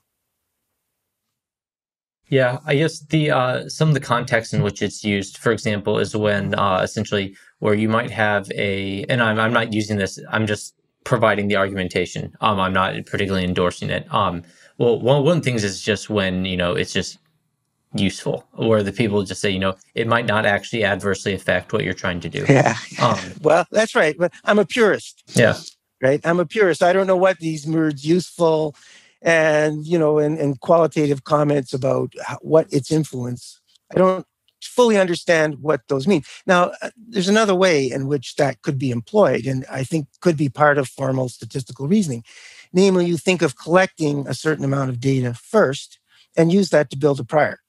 [2.31, 5.99] Yeah, I guess the uh, some of the context in which it's used, for example,
[5.99, 10.19] is when uh, essentially where you might have a, and I'm I'm not using this,
[10.31, 10.75] I'm just
[11.05, 12.35] providing the argumentation.
[12.43, 14.13] Um, I'm not particularly endorsing it.
[14.13, 14.43] Um,
[14.79, 17.19] well, one one thing is just when you know it's just
[17.95, 21.85] useful, where the people just say, you know, it might not actually adversely affect what
[21.85, 22.45] you're trying to do.
[22.49, 22.77] Yeah.
[23.01, 24.17] Um, well, that's right.
[24.19, 25.23] But I'm a purist.
[25.35, 25.57] Yeah.
[26.01, 26.25] Right.
[26.25, 26.83] I'm a purist.
[26.83, 28.75] I don't know what these words useful
[29.21, 33.61] and you know and, and qualitative comments about what its influence.
[33.93, 34.27] I don't
[34.63, 36.23] fully understand what those mean.
[36.47, 40.37] Now, uh, there's another way in which that could be employed, and I think could
[40.37, 42.25] be part of formal statistical reasoning.
[42.73, 45.99] Namely, you think of collecting a certain amount of data first
[46.37, 47.61] and use that to build a prior.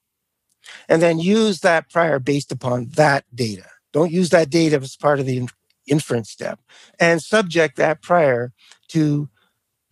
[0.88, 3.66] And then use that prior based upon that data.
[3.91, 5.47] Don't use that data as part of the
[5.88, 6.60] inference step
[7.00, 8.52] and subject that prior
[8.89, 9.30] to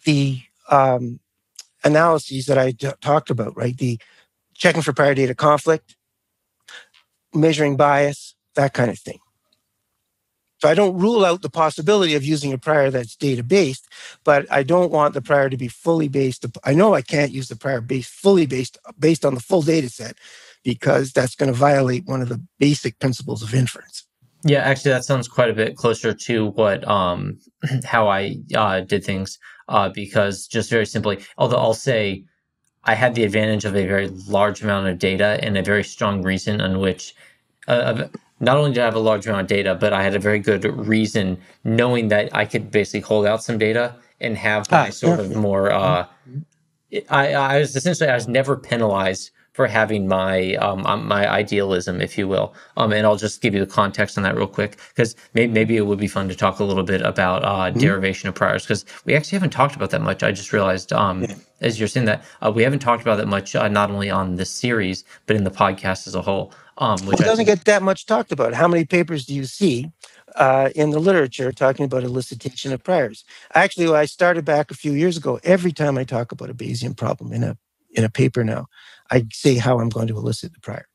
[0.06, 1.20] the um,
[1.84, 3.76] analyses that I d- talked about, right?
[3.76, 4.00] The
[4.54, 5.96] checking for prior data conflict,
[7.34, 9.20] measuring bias, that kind of thing.
[10.60, 13.88] So I don't rule out the possibility of using a prior that's data based,
[14.24, 16.46] but I don't want the prior to be fully based.
[16.64, 19.90] I know I can't use the prior based fully based based on the full data
[19.90, 20.18] set
[20.64, 24.04] because that's going to violate one of the basic principles of inference.
[24.44, 27.40] Yeah, actually, that sounds quite a bit closer to what um,
[27.86, 29.40] how I uh, did things.
[29.70, 32.24] Uh, because just very simply, although I'll say
[32.86, 36.22] I had the advantage of a very large amount of data and a very strong
[36.22, 37.14] reason on which
[37.68, 38.08] uh,
[38.40, 40.40] not only did I have a large amount of data, but I had a very
[40.40, 44.92] good reason knowing that I could basically hold out some data and have my ah,
[44.92, 45.72] sort of more.
[45.72, 46.06] Uh,
[47.10, 52.00] I, I was essentially I was never penalized for having my um, um, my idealism,
[52.00, 52.54] if you will.
[52.78, 55.78] Um, and I'll just give you the context on that real quick because maybe, maybe
[55.78, 57.80] it would be fun to talk a little bit about uh, mm-hmm.
[57.80, 60.22] derivation of priors because we actually haven't talked about that much.
[60.22, 61.34] I just realized um, yeah.
[61.62, 64.36] as you're saying that uh, we haven't talked about that much, uh, not only on
[64.36, 66.54] this series but in the podcast as a whole.
[66.80, 68.54] Um, which it doesn't think, get that much talked about.
[68.54, 69.92] How many papers do you see
[70.38, 73.24] uh, in the literature talking about elicitation of priors.
[73.54, 75.40] Actually, I started back a few years ago.
[75.44, 77.58] Every time I talk about a Bayesian problem in a
[77.92, 78.68] in a paper now,
[79.12, 80.88] I say how I'm going to elicit the prior.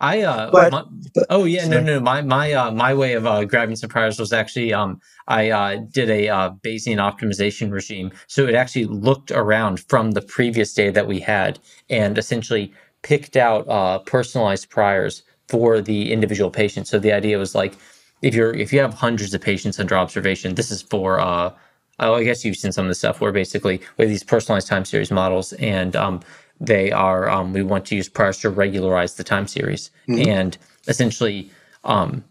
[0.00, 0.84] I uh, but, my,
[1.14, 1.82] but, oh yeah, sorry.
[1.82, 5.00] no, no, my my uh, my way of uh, grabbing some priors was actually um
[5.26, 10.22] I uh, did a uh, Bayesian optimization regime, so it actually looked around from the
[10.22, 11.58] previous data that we had
[11.90, 12.72] and essentially
[13.02, 16.86] picked out uh, personalized priors for the individual patient.
[16.86, 17.74] So the idea was like
[18.22, 21.52] if you're if you have hundreds of patients under observation, this is for uh,
[22.00, 24.68] oh, I guess you've seen some of the stuff where basically we have these personalized
[24.68, 26.20] time series models and um,
[26.60, 30.28] they are um, we want to use priors to regularize the time series mm-hmm.
[30.28, 31.50] and essentially
[31.84, 32.24] um,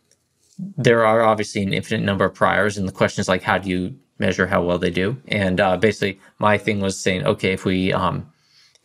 [0.77, 3.69] there are obviously an infinite number of priors and the question is like how do
[3.69, 7.65] you measure how well they do and uh, basically my thing was saying okay if
[7.65, 8.27] we um,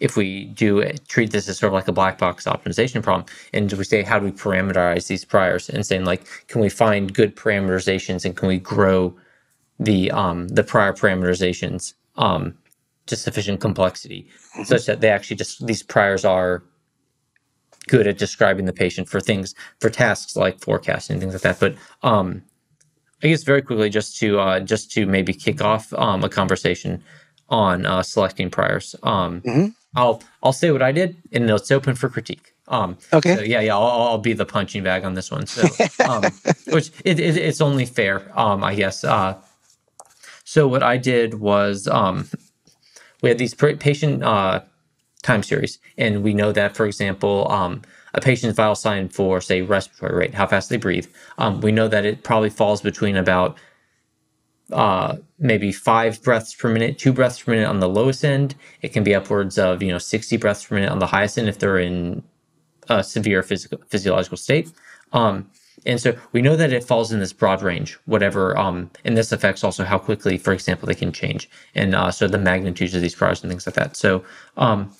[0.02, 3.72] if we do treat this as sort of like a black box optimization problem and
[3.72, 7.36] we say how do we parameterize these priors and saying like can we find good
[7.36, 9.14] parameterizations and can we grow
[9.78, 12.54] the um, the prior parameterizations um,
[13.06, 14.64] to sufficient complexity mm-hmm.
[14.64, 16.62] such that they actually just these priors are
[17.88, 21.60] good at describing the patient for things for tasks like forecasting and things like that.
[21.60, 21.76] But
[22.06, 22.42] um,
[23.22, 27.02] I guess very quickly just to uh, just to maybe kick off um, a conversation
[27.48, 28.94] on uh, selecting priors.
[29.02, 29.66] Um, mm-hmm.
[29.94, 32.54] I'll I'll say what I did, and it's open for critique.
[32.68, 33.36] Um, okay.
[33.36, 35.46] So yeah, yeah, I'll, I'll, be the punching bag on this one.
[35.46, 35.62] So,
[36.08, 36.22] um,
[36.68, 39.04] which it, it, it's only fair, um, I guess.
[39.04, 39.36] Uh,
[40.44, 42.28] so what I did was um,
[43.20, 44.60] we had these patient uh,
[45.22, 47.82] time series, and we know that, for example, um,
[48.14, 51.06] a patient's vital sign for, say, respiratory rate, how fast they breathe,
[51.38, 53.56] um, we know that it probably falls between about
[54.72, 58.54] uh, maybe five breaths per minute, two breaths per minute on the lowest end.
[58.80, 61.48] It can be upwards of you know 60 breaths per minute on the highest end
[61.48, 62.22] if they're in
[62.88, 64.70] a severe physical physiological state.
[65.12, 65.50] Um,
[65.84, 69.32] and so we know that it falls in this broad range, whatever, um, and this
[69.32, 73.02] affects also how quickly, for example, they can change, and uh, so the magnitudes of
[73.02, 73.96] these priors and things like that.
[73.96, 74.24] So
[74.56, 74.94] um,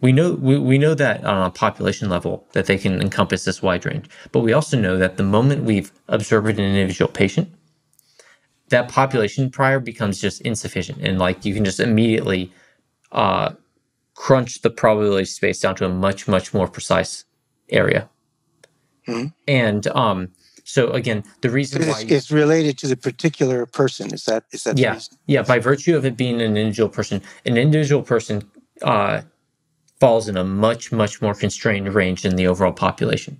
[0.00, 3.62] we know we, we know that on a population level that they can encompass this
[3.62, 7.48] wide range, but we also know that the moment we've observed an individual patient,
[8.74, 12.52] that population prior becomes just insufficient, and like you can just immediately
[13.12, 13.52] uh,
[14.14, 17.24] crunch the probability space down to a much much more precise
[17.70, 18.08] area.
[19.06, 19.26] Mm-hmm.
[19.46, 20.28] And um,
[20.64, 24.64] so again, the reason it's, why it's related to the particular person is that is
[24.64, 28.42] that yeah yeah by virtue of it being an individual person, an individual person
[28.82, 29.20] uh,
[30.00, 33.38] falls in a much much more constrained range than the overall population.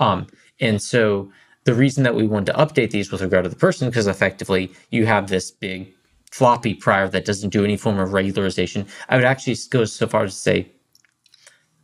[0.00, 0.26] Um,
[0.58, 1.30] and so
[1.64, 4.72] the reason that we wanted to update these with regard to the person because effectively
[4.90, 5.92] you have this big
[6.30, 8.88] floppy prior that doesn't do any form of regularization.
[9.08, 10.72] I would actually go so far as to say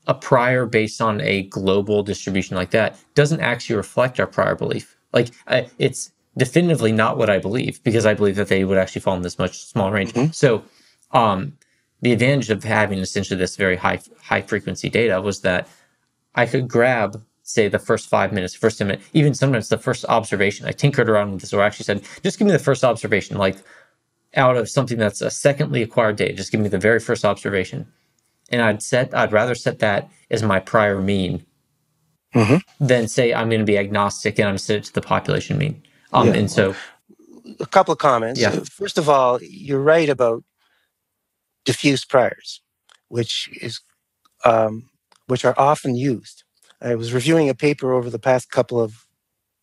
[0.07, 4.97] a prior based on a global distribution like that doesn't actually reflect our prior belief.
[5.13, 9.03] Like I, it's definitively not what I believe because I believe that they would actually
[9.03, 10.15] fall in this much smaller range.
[10.15, 10.33] Mm-hmm.
[10.33, 10.65] So,
[11.13, 11.57] um,
[12.01, 15.69] the advantage of having essentially this very high high frequency data was that
[16.35, 20.67] I could grab say the first five minutes, first minute, even sometimes the first observation.
[20.67, 23.57] I tinkered around with this or actually said, just give me the first observation, like
[24.35, 27.87] out of something that's a secondly acquired data, just give me the very first observation
[28.51, 31.45] and I'd set I'd rather set that as my prior mean
[32.35, 32.57] mm-hmm.
[32.85, 35.83] than say I'm going to be agnostic and I'm set it to the population mean.
[36.13, 36.35] Um, yeah.
[36.35, 36.75] And so,
[37.61, 38.41] a couple of comments.
[38.41, 38.61] Yeah.
[38.65, 40.45] First of all, you're right about
[41.65, 42.63] diffuse priors,
[43.09, 43.81] which is
[44.45, 44.89] um,
[45.27, 46.45] which are often used.
[46.81, 49.07] I was reviewing a paper over the past couple of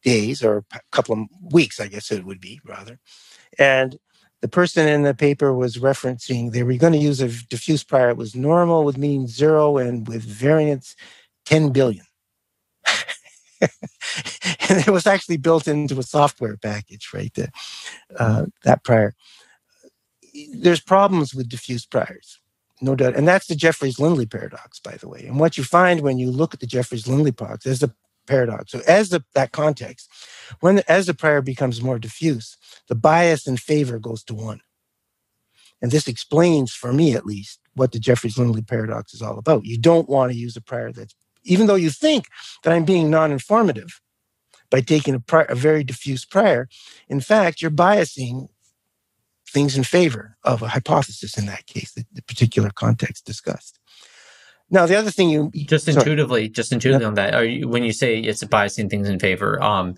[0.04, 3.00] days or a couple of weeks, I guess it would be rather,
[3.58, 3.98] and
[4.42, 8.10] the person in the paper was referencing they were going to use a diffuse prior.
[8.10, 10.96] It was normal with mean zero and with variance
[11.46, 12.06] 10 billion.
[13.62, 13.70] and
[14.70, 17.34] it was actually built into a software package, right?
[17.34, 17.50] The,
[18.20, 19.16] uh, that prior.
[20.54, 22.40] There's problems with diffuse priors,
[22.82, 23.16] no doubt.
[23.16, 25.26] And that's the Jeffreys Lindley paradox, by the way.
[25.26, 27.94] And what you find when you look at the Jeffreys Lindley paradox, there's a
[28.28, 28.72] paradox.
[28.72, 30.10] So as the, that context,
[30.60, 32.58] when the, as the prior becomes more diffuse,
[32.88, 34.62] the bias in favor goes to one.
[35.82, 39.66] And this explains, for me at least, what the Jeffreys Lindley paradox is all about.
[39.66, 42.26] You don't want to use a prior that's, even though you think
[42.64, 44.02] that I'm being non informative
[44.70, 46.68] by taking a, prior, a very diffuse prior,
[47.08, 48.48] in fact, you're biasing
[49.56, 53.80] things in favor of a hypothesis in that case, the, the particular context discussed.
[54.70, 55.96] Now, the other thing you just sorry.
[55.96, 59.64] intuitively, just intuitively on that, are you, when you say it's biasing things in favor,
[59.64, 59.96] um,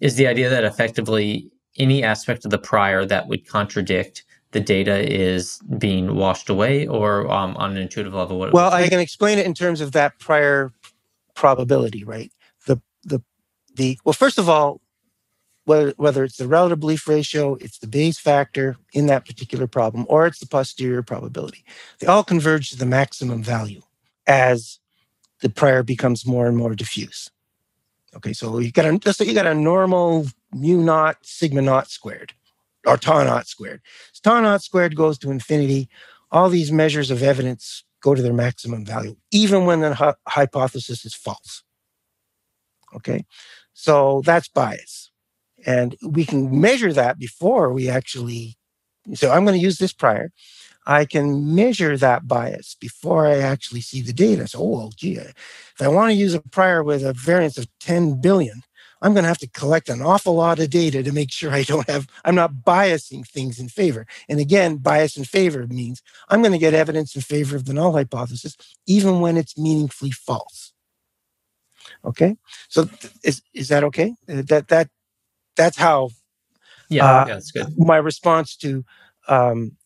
[0.00, 4.96] is the idea that effectively any aspect of the prior that would contradict the data
[5.10, 8.38] is being washed away, or um, on an intuitive level?
[8.38, 10.70] What well, I can explain it in terms of that prior
[11.34, 12.30] probability, right?
[12.66, 13.20] The the
[13.74, 14.80] the well, first of all,
[15.68, 20.06] whether, whether it's the relative belief ratio, it's the Bayes factor in that particular problem,
[20.08, 21.62] or it's the posterior probability.
[21.98, 23.82] They all converge to the maximum value
[24.26, 24.80] as
[25.42, 27.30] the prior becomes more and more diffuse.
[28.16, 31.90] Okay, so you got a let's say you got a normal mu naught sigma naught
[31.90, 32.32] squared
[32.86, 33.82] or tau naught squared.
[34.12, 35.90] So tau naught squared goes to infinity.
[36.30, 41.04] All these measures of evidence go to their maximum value, even when the hu- hypothesis
[41.04, 41.62] is false.
[42.96, 43.26] Okay,
[43.74, 44.97] so that's bias.
[45.66, 48.56] And we can measure that before we actually.
[49.14, 50.30] So I'm going to use this prior.
[50.86, 54.48] I can measure that bias before I actually see the data.
[54.48, 58.22] So, oh, gee, if I want to use a prior with a variance of 10
[58.22, 58.62] billion,
[59.02, 61.62] I'm going to have to collect an awful lot of data to make sure I
[61.62, 64.06] don't have, I'm not biasing things in favor.
[64.28, 67.74] And again, bias in favor means I'm going to get evidence in favor of the
[67.74, 68.56] null hypothesis,
[68.86, 70.72] even when it's meaningfully false.
[72.04, 72.36] Okay.
[72.68, 72.88] So
[73.22, 74.14] is, is that okay?
[74.28, 74.88] Uh, that, that,
[75.58, 76.10] that's how
[76.88, 77.66] yeah, uh, yeah that's good.
[77.76, 78.84] My response to
[79.28, 79.76] um,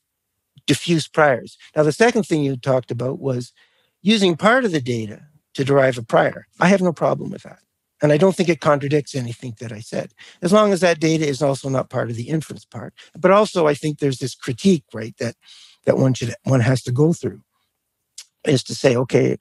[0.67, 1.59] diffuse priors.
[1.75, 3.53] Now, the second thing you talked about was
[4.03, 5.23] using part of the data
[5.55, 6.47] to derive a prior.
[6.61, 7.59] I have no problem with that.
[8.01, 10.13] And I don't think it contradicts anything that I said,
[10.43, 12.95] as long as that data is also not part of the inference part.
[13.17, 15.37] But also, I think there's this critique, right, that
[15.85, 17.43] that one should one has to go through,
[18.45, 19.39] is to say, okay,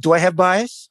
[0.00, 0.88] do I have bias?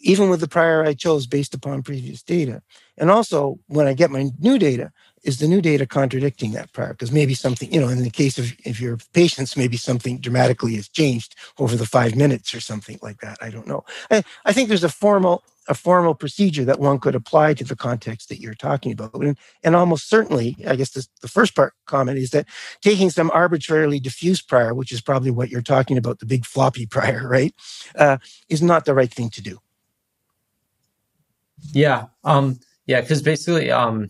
[0.00, 2.62] Even with the prior I chose based upon previous data.
[2.98, 4.92] And also, when I get my new data,
[5.22, 6.92] is the new data contradicting that prior?
[6.92, 10.76] Because maybe something, you know, in the case of if your patients, maybe something dramatically
[10.76, 13.38] has changed over the five minutes or something like that.
[13.40, 13.84] I don't know.
[14.10, 17.76] I, I think there's a formal a formal procedure that one could apply to the
[17.76, 19.14] context that you're talking about.
[19.14, 22.46] And, and almost certainly, I guess this, the first part comment is that
[22.82, 26.86] taking some arbitrarily diffuse prior, which is probably what you're talking about, the big floppy
[26.90, 27.54] prior, right,
[27.96, 28.18] uh,
[28.48, 29.58] is not the right thing to do.
[31.72, 32.06] Yeah.
[32.24, 34.08] Um, yeah, because basically, um,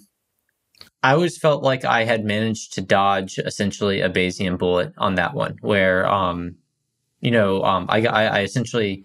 [1.02, 5.34] I always felt like I had managed to dodge essentially a Bayesian bullet on that
[5.34, 6.57] one, where um,
[7.20, 9.04] you know, um, I, I, I essentially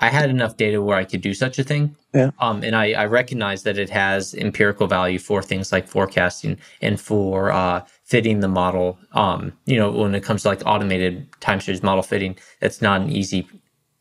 [0.00, 1.96] I had enough data where I could do such a thing.
[2.12, 2.30] Yeah.
[2.38, 7.00] Um, and I, I recognize that it has empirical value for things like forecasting and
[7.00, 8.98] for uh, fitting the model.
[9.12, 13.02] Um, you know, when it comes to like automated time series model fitting, it's not
[13.02, 13.48] an easy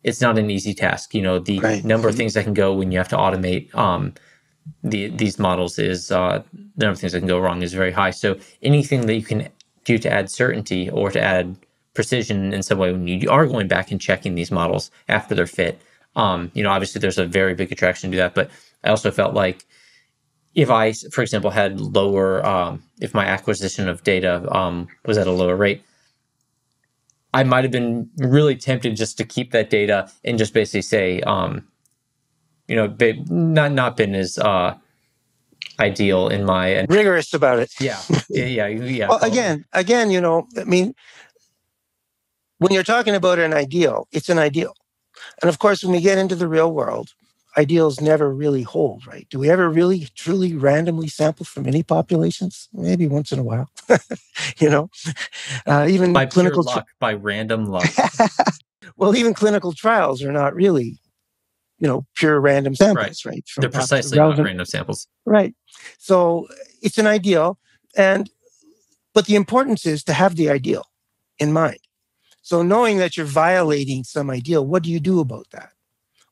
[0.04, 1.14] it's not an easy task.
[1.14, 1.84] You know, the right.
[1.84, 4.14] number of things that can go when you have to automate um,
[4.84, 7.91] the these models is uh, the number of things that can go wrong is very
[7.91, 8.12] high.
[8.12, 9.49] So anything that you can
[9.84, 11.58] do to add certainty or to add
[11.93, 15.47] precision in some way when you are going back and checking these models after they're
[15.47, 15.82] fit.
[16.16, 18.49] Um, you know, obviously there's a very big attraction to that, but
[18.84, 19.66] I also felt like
[20.56, 25.28] if I, for example, had lower, um, if my acquisition of data um, was at
[25.28, 25.84] a lower rate,
[27.34, 31.21] I might have been really tempted just to keep that data and just basically say,
[31.21, 31.67] um,
[32.67, 32.95] you know,
[33.29, 34.75] not not been as uh,
[35.79, 37.71] ideal in my rigorous about it.
[37.79, 38.67] Yeah, yeah, yeah.
[38.67, 40.93] yeah well, again, again, you know, I mean,
[42.59, 44.75] when you're talking about an ideal, it's an ideal,
[45.41, 47.13] and of course, when we get into the real world,
[47.58, 49.28] ideals never really hold, right?
[49.30, 52.70] Do we ever really truly randomly sample from any populations?
[52.74, 53.70] Maybe once in a while,
[54.58, 54.89] you know.
[55.66, 57.88] Uh, even by clinical luck, tri- by random luck.
[58.97, 60.99] well, even clinical trials are not really
[61.84, 63.34] you know, pure random samples, right?
[63.34, 63.43] right?
[63.58, 65.06] They're precisely not random samples.
[65.26, 65.54] Right.
[65.97, 66.47] So
[66.82, 67.60] it's an ideal.
[67.97, 68.30] And,
[69.14, 70.86] but the importance is to have the ideal
[71.39, 71.80] in mind.
[72.41, 75.72] So knowing that you're violating some ideal, what do you do about that?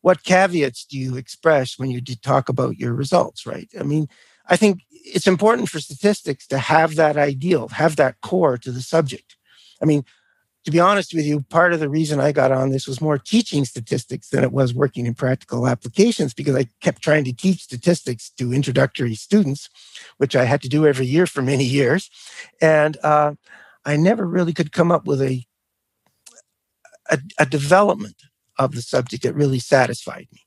[0.02, 3.70] What caveats do you express when you talk about your results, right?
[3.80, 4.08] I mean,
[4.48, 8.82] I think it's important for statistics to have that ideal, have that core to the
[8.82, 9.38] subject.
[9.82, 10.04] I mean,
[10.66, 13.18] to be honest with you, part of the reason I got on this was more
[13.18, 17.64] teaching statistics than it was working in practical applications because I kept trying to teach
[17.64, 19.70] statistics to introductory students,
[20.18, 22.12] which I had to do every year for many years.
[22.62, 23.34] And uh,
[23.86, 25.44] I never really could come up with a,
[27.10, 28.18] a, a development
[28.66, 30.42] of the subject that really satisfied me.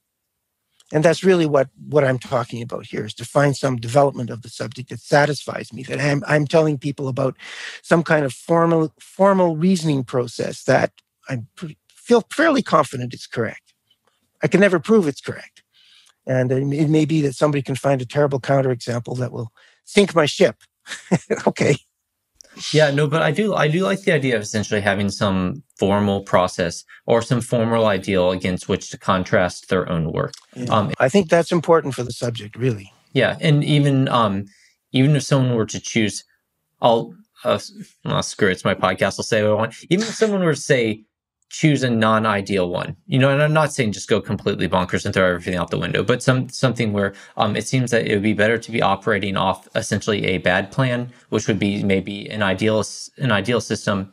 [0.92, 4.42] And that's really what what i'm talking about here is to find some development of
[4.42, 7.36] the subject that satisfies me that i'm, I'm telling people about
[7.82, 10.92] some kind of formal formal reasoning process that
[11.28, 11.38] i
[12.04, 13.72] feel fairly confident is correct.
[14.42, 15.62] I can never prove it's correct.
[16.26, 19.50] And it may be that somebody can find a terrible counterexample that will
[19.84, 20.56] sink my ship.
[21.46, 21.76] Okay
[22.72, 26.22] yeah, no, but I do I do like the idea of essentially having some formal
[26.22, 30.34] process or some formal ideal against which to contrast their own work.
[30.54, 30.64] Yeah.
[30.66, 32.92] Um, I think that's important for the subject, really.
[33.12, 34.46] Yeah, and even um,
[34.92, 36.24] even if someone were to choose,
[36.80, 37.58] I'll uh,
[38.04, 39.18] well, screw it, it's my podcast.
[39.18, 39.74] I'll say what I want.
[39.90, 41.04] Even if someone were to say
[41.56, 42.96] choose a non-ideal one.
[43.06, 45.78] You know, and I'm not saying just go completely bonkers and throw everything out the
[45.78, 48.82] window, but some something where um, it seems that it would be better to be
[48.82, 52.84] operating off essentially a bad plan, which would be maybe an ideal
[53.18, 54.12] an ideal system,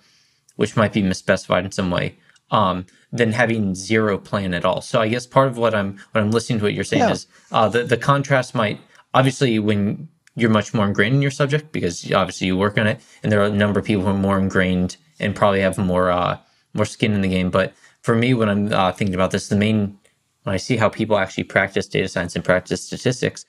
[0.58, 2.16] which might be misspecified in some way,
[2.52, 4.82] um, than having zero plan at all.
[4.82, 7.12] So I guess part of what I'm what I'm listening to what you're saying yeah.
[7.12, 8.80] is uh, the the contrast might
[9.16, 13.02] obviously when you're much more ingrained in your subject because obviously you work on it,
[13.24, 16.12] and there are a number of people who are more ingrained and probably have more.
[16.12, 16.38] Uh,
[16.74, 17.50] more skin in the game.
[17.50, 19.98] But for me, when I'm uh, thinking about this, the main
[20.44, 23.46] when I see how people actually practice data science and practice statistics,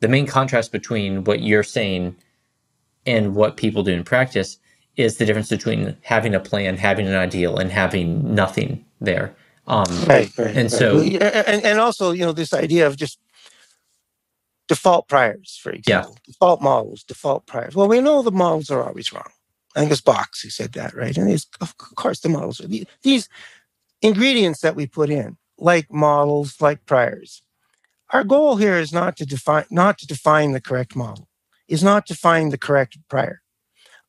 [0.00, 2.16] the main contrast between what you're saying
[3.06, 4.58] and what people do in practice
[4.96, 9.34] is the difference between having a plan, having an ideal, and having nothing there.
[9.66, 10.46] Um, right, right.
[10.48, 10.70] And right.
[10.70, 13.18] so, and, and also, you know, this idea of just
[14.68, 16.32] default priors, for example, yeah.
[16.32, 17.74] default models, default priors.
[17.74, 19.30] Well, we know the models are always wrong.
[19.76, 21.16] Angus Box who said that, right?
[21.16, 22.68] And these, of course, the models are
[23.02, 23.28] these
[24.00, 27.42] ingredients that we put in, like models, like priors.
[28.10, 31.28] Our goal here is not to define not to define the correct model,
[31.68, 33.40] is not to find the correct prior.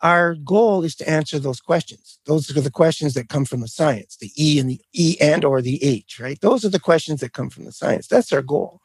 [0.01, 2.19] Our goal is to answer those questions.
[2.25, 5.45] Those are the questions that come from the science, the E and the E and
[5.45, 6.39] or the H, right?
[6.41, 8.07] Those are the questions that come from the science.
[8.07, 8.81] That's our goal.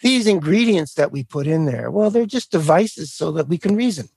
[0.00, 3.74] These ingredients that we put in there, well, they're just devices so that we can
[3.74, 4.08] reason.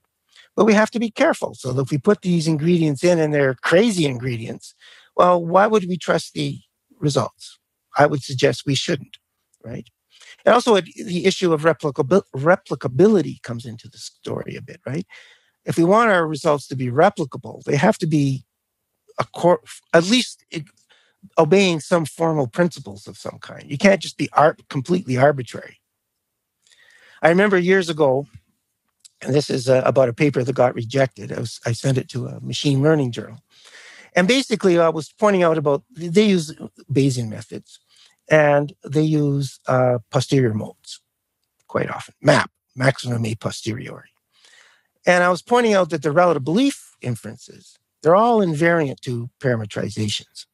[0.57, 1.53] But we have to be careful.
[1.53, 4.73] So if we put these ingredients in and they're crazy ingredients,
[5.15, 6.59] well, why would we trust the
[6.99, 7.59] results?
[7.97, 9.17] I would suggest we shouldn't,
[9.63, 9.87] right?
[10.45, 15.05] And also the issue of replicabil- replicability comes into the story a bit, right?
[15.63, 18.43] If we want our results to be replicable, they have to be
[19.35, 19.61] cor-
[19.93, 20.43] at least
[21.37, 23.69] obeying some formal principles of some kind.
[23.69, 25.77] You can't just be art- completely arbitrary.
[27.21, 28.27] I remember years ago,
[29.21, 31.31] and this is uh, about a paper that got rejected.
[31.31, 33.39] I, was, I sent it to a machine learning journal.
[34.15, 36.53] And basically, I was pointing out about they use
[36.91, 37.79] Bayesian methods
[38.29, 41.01] and they use uh, posterior modes
[41.67, 44.09] quite often, MAP, maximum a posteriori.
[45.05, 50.45] And I was pointing out that the relative belief inferences, they're all invariant to parametrizations.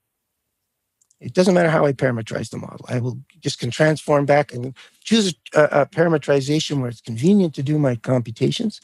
[1.20, 2.86] It doesn't matter how I parameterize the model.
[2.89, 4.73] I will just can transform back and
[5.03, 8.79] choose a, a parameterization where it's convenient to do my computations,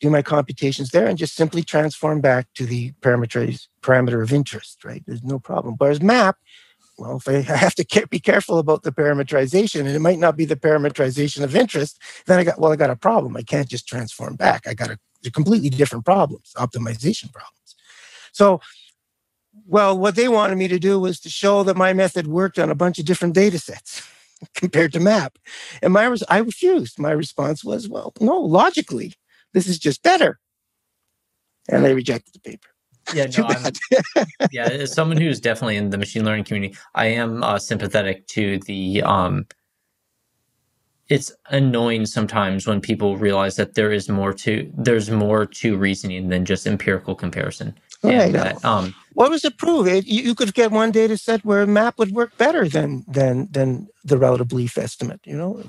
[0.00, 4.84] do my computations there, and just simply transform back to the parameterize parameter of interest.
[4.84, 5.02] Right?
[5.06, 5.74] There's no problem.
[5.76, 6.36] Whereas MAP,
[6.96, 10.44] well, if I have to be careful about the parameterization, and it might not be
[10.44, 13.36] the parameterization of interest, then I got well, I got a problem.
[13.36, 14.66] I can't just transform back.
[14.66, 17.56] I got a, a completely different problems, optimization problems.
[18.32, 18.60] So
[19.66, 22.70] well, what they wanted me to do was to show that my method worked on
[22.70, 24.06] a bunch of different data sets
[24.54, 25.38] compared to MAP.
[25.82, 26.98] And my I refused.
[26.98, 29.14] My response was, well, no, logically,
[29.52, 30.38] this is just better.
[31.68, 32.68] And they rejected the paper.
[33.14, 34.64] Yeah, no, yeah.
[34.64, 39.02] As someone who's definitely in the machine learning community, I am uh, sympathetic to the.
[39.02, 39.46] Um,
[41.08, 46.28] it's annoying sometimes when people realize that there is more to there's more to reasoning
[46.28, 47.76] than just empirical comparison.
[48.02, 48.32] Right.
[48.32, 49.54] That, um, what was it
[50.06, 53.48] you, you, could get one data set where a MAP would work better than than
[53.50, 55.20] than the relative belief estimate.
[55.24, 55.62] You know,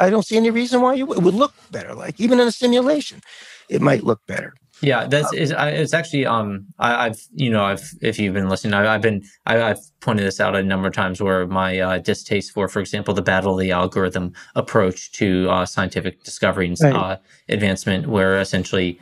[0.00, 1.94] I don't see any reason why you would, it would look better.
[1.94, 3.20] Like even in a simulation,
[3.68, 4.54] it might look better.
[4.80, 8.74] Yeah, that's um, it's actually um I, have you know I've if you've been listening
[8.74, 11.98] I, have been I, have pointed this out a number of times where my uh,
[11.98, 16.76] distaste for for example the battle of the algorithm approach to uh, scientific discovery and
[16.80, 16.94] right.
[16.94, 17.16] uh,
[17.48, 18.98] advancement where essentially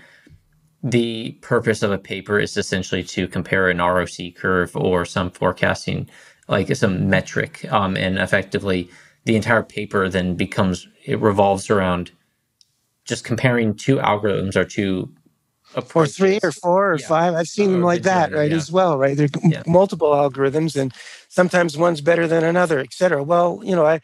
[0.82, 6.08] the purpose of a paper is essentially to compare an ROC curve or some forecasting,
[6.48, 8.90] like some metric, um, and effectively
[9.24, 12.10] the entire paper then becomes it revolves around
[13.04, 15.12] just comparing two algorithms or two
[15.94, 17.06] or three or four or yeah.
[17.06, 17.34] five.
[17.34, 18.56] I've seen them like that, right, yeah.
[18.56, 19.16] as well, right?
[19.16, 19.62] There are yeah.
[19.66, 20.92] multiple algorithms, and
[21.28, 23.22] sometimes one's better than another, et cetera.
[23.22, 24.00] Well, you know, I,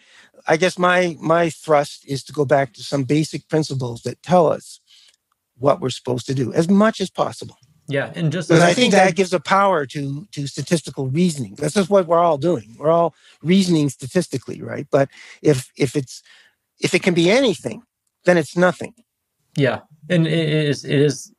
[0.46, 4.46] I guess my my thrust is to go back to some basic principles that tell
[4.46, 4.77] us
[5.59, 7.56] what we're supposed to do as much as possible.
[7.90, 11.54] Yeah, and just because I think that gives a power to to statistical reasoning.
[11.54, 12.76] This is what we're all doing.
[12.78, 14.86] We're all reasoning statistically, right?
[14.90, 15.09] But
[15.40, 16.22] if if it's
[16.80, 17.82] if it can be anything,
[18.24, 18.92] then it's nothing.
[19.56, 19.80] Yeah,
[20.11, 21.32] and it is it is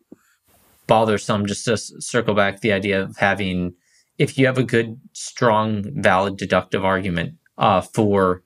[0.88, 3.76] bothersome just to circle back the idea of having
[4.18, 8.44] if you have a good, strong, valid deductive argument uh, for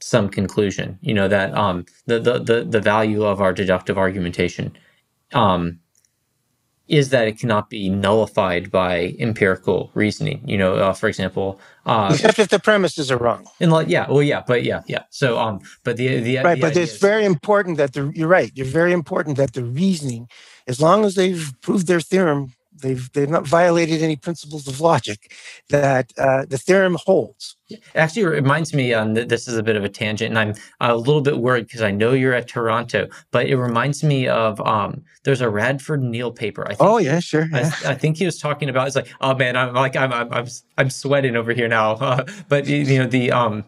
[0.00, 0.98] some conclusion.
[1.02, 4.76] You know that um, the, the the the value of our deductive argumentation
[5.32, 5.80] um,
[6.88, 10.42] is that it cannot be nullified by empirical reasoning.
[10.46, 13.46] You know, uh, for example, uh, except if the premises are wrong.
[13.60, 15.04] And like, yeah, well, yeah, but yeah, yeah.
[15.10, 18.28] So, um, but the the right, the but it's is, very important that the you're
[18.28, 18.50] right.
[18.54, 20.28] You're very important that the reasoning,
[20.66, 25.34] as long as they've proved their theorem They've they've not violated any principles of logic
[25.68, 27.56] that uh, the theorem holds.
[27.94, 28.94] Actually, it reminds me.
[28.94, 31.82] Um, this is a bit of a tangent, and I'm a little bit worried because
[31.82, 36.32] I know you're at Toronto, but it reminds me of um, there's a Radford Neal
[36.32, 36.64] paper.
[36.64, 37.46] I think, oh yeah, sure.
[37.52, 37.70] Yeah.
[37.84, 38.86] I, I, think he was talking about.
[38.86, 40.46] It's like, oh man, I'm like I'm I'm I'm,
[40.78, 41.92] I'm sweating over here now.
[41.92, 43.64] Uh, but you know the um.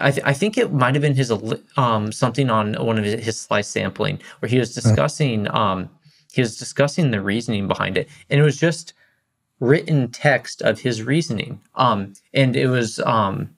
[0.00, 1.32] I, th- I think it might have been his
[1.76, 5.88] um something on one of his, his slice sampling where he was discussing um
[6.34, 8.92] he was discussing the reasoning behind it and it was just
[9.60, 11.60] written text of his reasoning.
[11.76, 13.50] Um and it was um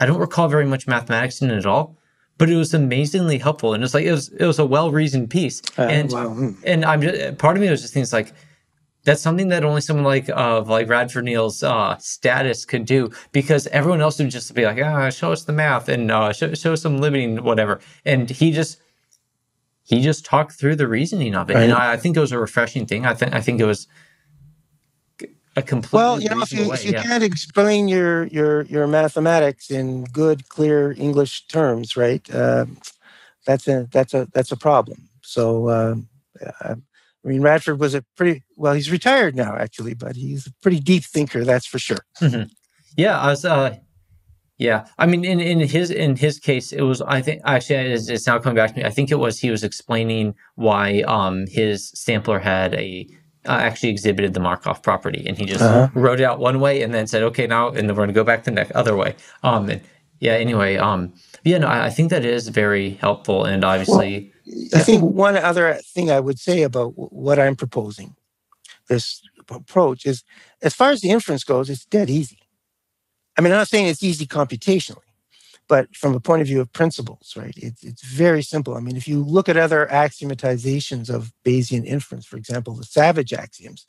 [0.00, 1.96] i don't recall very much mathematics in it at all
[2.38, 5.62] but it was amazingly helpful and it's like it was it was a well-reasoned piece.
[5.78, 6.54] Uh, and wow.
[6.64, 8.32] And i'm just part of me was just things like
[9.06, 13.10] that's something that only someone like of uh, like Radford Neal's uh, status could do
[13.30, 16.52] because everyone else would just be like, ah, show us the math and uh, show,
[16.54, 18.80] show some limiting whatever, and he just
[19.86, 22.38] he just talked through the reasoning of it, and I, I, think it was a
[22.38, 23.06] refreshing thing.
[23.06, 23.86] I think I think it was
[25.54, 25.96] a complete.
[25.96, 27.02] Well, you know, if you, if you yeah.
[27.02, 32.28] can't explain your your your mathematics in good, clear English terms, right?
[32.34, 32.66] Uh,
[33.46, 35.08] that's a that's a that's a problem.
[35.22, 35.94] So, uh,
[36.62, 36.74] I
[37.24, 38.74] mean, Radford was a pretty well.
[38.74, 42.04] He's retired now, actually, but he's a pretty deep thinker, that's for sure.
[42.20, 42.48] Mm-hmm.
[42.96, 43.44] Yeah, I was.
[43.44, 43.76] Uh,
[44.58, 48.08] yeah, I mean, in, in his in his case, it was I think actually it's,
[48.08, 48.84] it's, now coming back to me.
[48.84, 53.06] I think it was he was explaining why um his sampler had a
[53.46, 55.88] uh, actually exhibited the Markov property, and he just uh-huh.
[55.94, 58.14] wrote it out one way and then said, okay, now and then we're going to
[58.14, 59.14] go back the next other way.
[59.42, 59.82] Um, and
[60.20, 61.12] yeah, anyway, um,
[61.44, 65.36] yeah, no, I, I think that is very helpful, and obviously, well, I think one
[65.36, 68.16] other thing I would say about what I'm proposing,
[68.88, 70.24] this approach is,
[70.62, 72.38] as far as the inference goes, it's dead easy
[73.36, 74.98] I mean, I'm not saying it's easy computationally,
[75.68, 77.54] but from the point of view of principles, right?
[77.56, 78.74] It's, it's very simple.
[78.74, 83.32] I mean, if you look at other axiomatizations of Bayesian inference, for example, the Savage
[83.32, 83.84] axioms,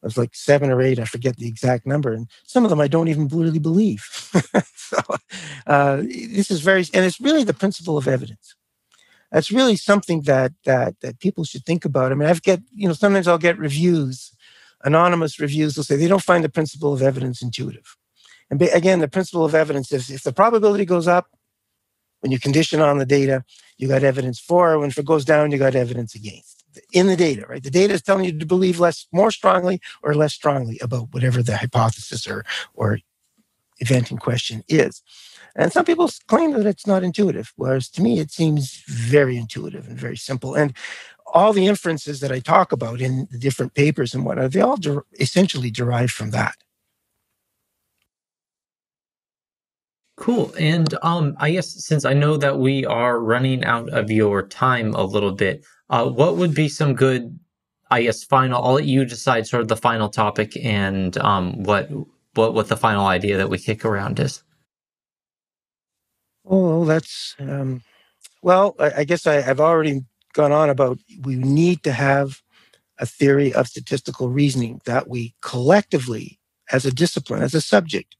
[0.00, 2.88] there's like seven or eight, I forget the exact number, and some of them I
[2.88, 4.02] don't even really believe.
[4.74, 4.98] so
[5.66, 8.54] uh, this is very, and it's really the principle of evidence.
[9.30, 12.10] That's really something that that that people should think about.
[12.10, 14.32] I mean, I've get you know sometimes I'll get reviews,
[14.82, 15.74] anonymous reviews.
[15.74, 17.96] They'll say they don't find the principle of evidence intuitive.
[18.50, 21.28] And again, the principle of evidence is if the probability goes up,
[22.20, 23.44] when you condition on the data,
[23.78, 24.78] you got evidence for.
[24.78, 26.60] When it goes down, you got evidence against
[26.92, 27.62] in the data, right?
[27.62, 31.42] The data is telling you to believe less, more strongly or less strongly about whatever
[31.42, 32.44] the hypothesis or,
[32.74, 32.98] or
[33.78, 35.02] event in question is.
[35.56, 39.88] And some people claim that it's not intuitive, whereas to me, it seems very intuitive
[39.88, 40.54] and very simple.
[40.54, 40.76] And
[41.32, 44.78] all the inferences that I talk about in the different papers and whatnot, they all
[45.18, 46.56] essentially derive from that.
[50.20, 50.52] Cool.
[50.58, 54.92] And um, I guess since I know that we are running out of your time
[54.94, 57.40] a little bit, uh, what would be some good,
[57.90, 58.62] I guess, final?
[58.62, 61.88] I'll let you decide sort of the final topic and um, what
[62.34, 64.42] what what the final idea that we kick around is.
[66.44, 67.82] Oh, that's um,
[68.42, 68.76] well.
[68.78, 70.02] I, I guess I, I've already
[70.34, 72.42] gone on about we need to have
[72.98, 76.38] a theory of statistical reasoning that we collectively,
[76.70, 78.16] as a discipline, as a subject,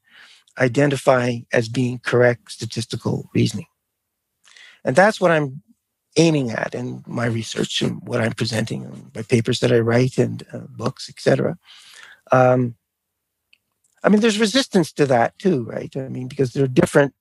[0.61, 3.67] identifying as being correct statistical reasoning.
[4.85, 5.63] And that's what I'm
[6.17, 10.19] aiming at in my research and what I'm presenting, in my papers that I write
[10.19, 11.57] and uh, books, etc.
[12.33, 12.75] Um,
[14.03, 15.95] I mean, there's resistance to that too, right?
[15.97, 17.15] I mean, because there are different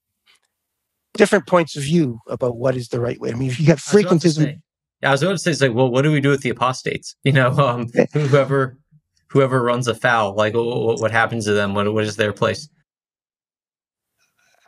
[1.14, 3.30] different points of view about what is the right way.
[3.30, 4.60] I mean, if you got frequentism.
[5.02, 6.50] Yeah, I was about to say, it's like, well, what do we do with the
[6.50, 7.16] apostates?
[7.24, 8.78] You know, um, whoever
[9.28, 11.74] whoever runs afoul, like, what, what happens to them?
[11.74, 12.68] What what is their place?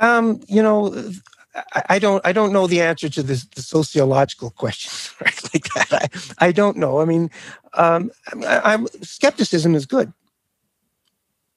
[0.03, 1.13] Um, you know,
[1.89, 6.11] I, don't I don't know the answer to this the sociological question right like that.
[6.39, 7.01] I, I don't know.
[7.01, 7.31] I mean,
[7.75, 8.11] um,
[8.47, 10.13] I, am skepticism is good,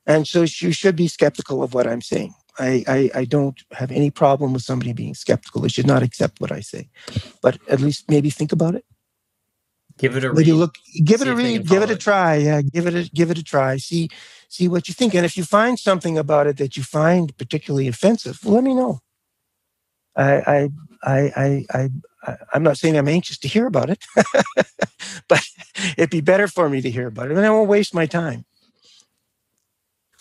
[0.05, 2.33] and so you should be skeptical of what I'm saying.
[2.57, 5.61] I, I, I don't have any problem with somebody being skeptical.
[5.61, 6.87] They should not accept what I say,
[7.41, 8.85] but at least maybe think about it.
[9.97, 10.47] Give it a read.
[10.47, 10.75] look.
[11.03, 11.67] Give it a read.
[11.67, 12.35] Give it a try.
[12.35, 13.77] Yeah, give it a give it a try.
[13.77, 14.09] See
[14.49, 15.13] see what you think.
[15.13, 18.99] And if you find something about it that you find particularly offensive, let me know.
[20.15, 20.69] I, I,
[21.03, 21.89] I, I,
[22.23, 24.03] I I'm not saying I'm anxious to hear about it,
[25.27, 25.43] but
[25.97, 28.45] it'd be better for me to hear about it, and I won't waste my time.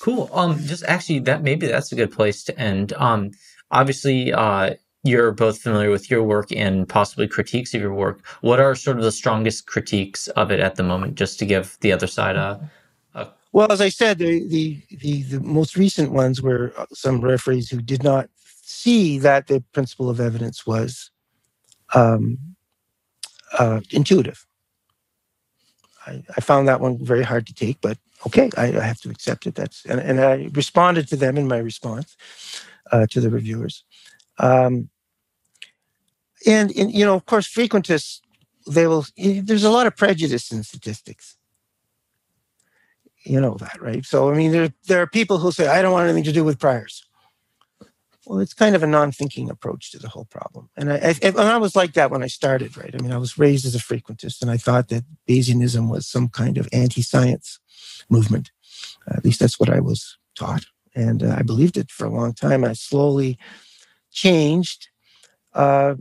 [0.01, 0.29] Cool.
[0.33, 2.93] Um, just actually, that maybe that's a good place to end.
[2.95, 3.31] Um,
[3.71, 4.75] obviously, uh,
[5.05, 8.27] you're both familiar with your work and possibly critiques of your work.
[8.41, 11.79] What are sort of the strongest critiques of it at the moment, just to give
[11.81, 12.69] the other side a
[13.55, 17.71] well, as I said, the, the, the, the most recent ones were uh, some referees
[17.71, 21.13] who did not see that the principle of evidence was
[21.95, 22.37] um,
[23.57, 24.45] uh, intuitive.
[26.05, 27.97] I, I found that one very hard to take, but
[28.27, 29.55] okay, I, I have to accept it.
[29.55, 32.17] That's and, and I responded to them in my response
[32.91, 33.85] uh, to the reviewers.
[34.41, 34.91] Um,
[36.47, 38.21] and, and you know, of course, frequentists
[38.67, 39.07] they will.
[39.17, 41.37] There's a lot of prejudice in statistics.
[43.25, 44.05] You know that, right?
[44.05, 46.45] So I mean, there there are people who say I don't want anything to do
[46.45, 47.05] with priors.
[48.27, 51.39] Well, it's kind of a non-thinking approach to the whole problem, and I, I, and
[51.39, 52.77] I was like that when I started.
[52.77, 52.95] Right?
[52.95, 56.29] I mean, I was raised as a frequentist, and I thought that Bayesianism was some
[56.29, 57.61] kind of anti-science
[58.09, 58.51] movement.
[59.07, 60.65] Uh, at least that's what I was taught,
[60.95, 62.65] and uh, I believed it for a long time.
[62.65, 63.39] I slowly
[64.11, 64.89] changed.
[65.53, 65.97] Uh,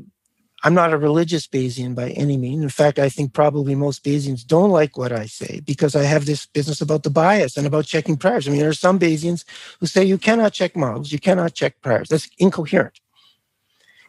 [0.63, 2.63] I'm not a religious Bayesian by any means.
[2.63, 6.25] In fact, I think probably most Bayesians don't like what I say because I have
[6.25, 8.47] this business about the bias and about checking priors.
[8.47, 9.43] I mean, there are some Bayesians
[9.81, 12.07] who say you cannot check models, you cannot check priors.
[12.07, 13.01] That's incoherent.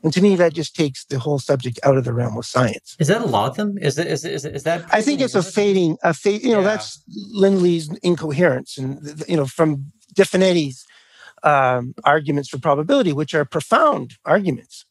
[0.05, 2.94] And to me, that just takes the whole subject out of the realm of science.
[3.00, 3.78] Is that a lot of them?
[3.78, 4.84] Is it, is, is, is that?
[4.92, 6.66] I think it's a fading, a fade, you know, yeah.
[6.66, 7.02] that's
[7.32, 8.76] Lindley's incoherence.
[8.76, 10.86] And, you know, from De Finetti's
[11.42, 14.84] um, arguments for probability, which are profound arguments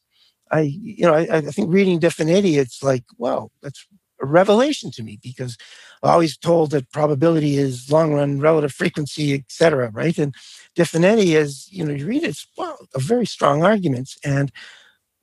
[0.54, 3.84] I, you know, I, I think reading De Finetti, it's like, wow, that's
[4.22, 5.56] a revelation to me because
[6.00, 10.16] I'm always told that probability is long run relative frequency, et cetera, right?
[10.16, 10.32] And
[10.76, 14.16] De Finetti is, you know, you read it, it's well, a very strong arguments.
[14.24, 14.52] And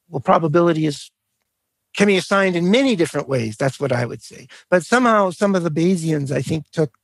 [0.10, 1.10] well, probability is
[1.96, 3.56] can be assigned in many different ways.
[3.56, 4.48] That's what I would say.
[4.70, 6.98] But somehow some of the Bayesians, I think, took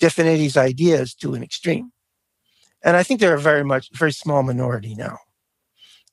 [0.00, 1.92] De Finetti's ideas to an extreme.
[2.84, 5.18] And I think they're a very much very small minority now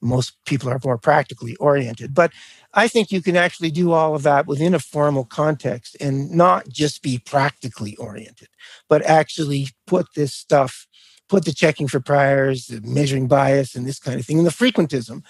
[0.05, 2.13] most people are more practically oriented.
[2.13, 2.31] But
[2.73, 6.69] I think you can actually do all of that within a formal context and not
[6.69, 8.49] just be practically oriented,
[8.89, 10.87] but actually put this stuff,
[11.29, 14.51] put the checking for priors, the measuring bias, and this kind of thing, and the
[14.51, 15.23] frequentism.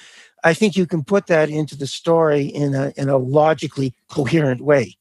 [0.44, 4.62] I think you can put that into the story in a, in a logically coherent
[4.62, 4.98] way.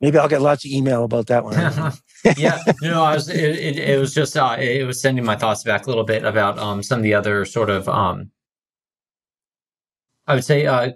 [0.00, 1.54] Maybe I'll get lots of email about that one.
[2.36, 3.28] yeah, no, I was.
[3.28, 4.36] It, it, it, was just.
[4.36, 7.14] Uh, it was sending my thoughts back a little bit about um, some of the
[7.14, 7.88] other sort of.
[7.88, 8.30] Um,
[10.26, 10.92] I would say uh,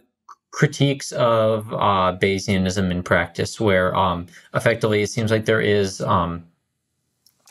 [0.52, 6.00] critiques of uh, Bayesianism in practice, where um, effectively it seems like there is.
[6.00, 6.44] Um,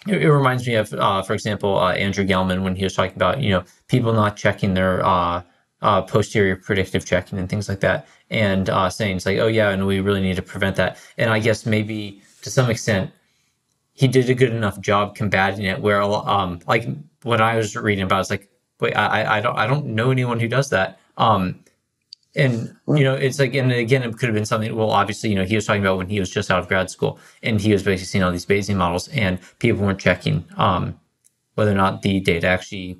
[0.08, 3.16] it, it reminds me of, uh, for example, uh, Andrew Gelman when he was talking
[3.16, 5.44] about you know people not checking their uh,
[5.82, 9.70] uh, posterior predictive checking and things like that, and uh, saying it's like, oh yeah,
[9.70, 10.98] and we really need to prevent that.
[11.18, 13.12] And I guess maybe to some extent,
[13.96, 15.82] he did a good enough job combating it.
[15.82, 16.88] Where um, like
[17.24, 20.40] what I was reading about, it's like, wait, I I don't I don't know anyone
[20.40, 21.00] who does that.
[21.18, 21.64] Um,
[22.36, 24.76] and you know, it's like, and again, it could have been something.
[24.76, 26.90] Well, obviously, you know, he was talking about when he was just out of grad
[26.90, 31.00] school, and he was basically seeing all these Bayesian models, and people weren't checking um,
[31.56, 33.00] whether or not the data actually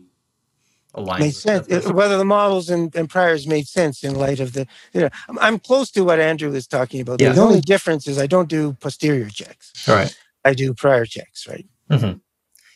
[0.94, 1.24] aligned.
[1.24, 1.68] Made sense.
[1.88, 5.40] Whether the models and, and priors made sense in light of the, you know, I'm,
[5.40, 7.22] I'm close to what Andrew was talking about.
[7.22, 7.34] Yeah.
[7.34, 9.74] The only difference is I don't do posterior checks.
[9.88, 10.16] Right.
[10.46, 11.68] I do prior checks, right?
[11.92, 12.20] Mm-hmm.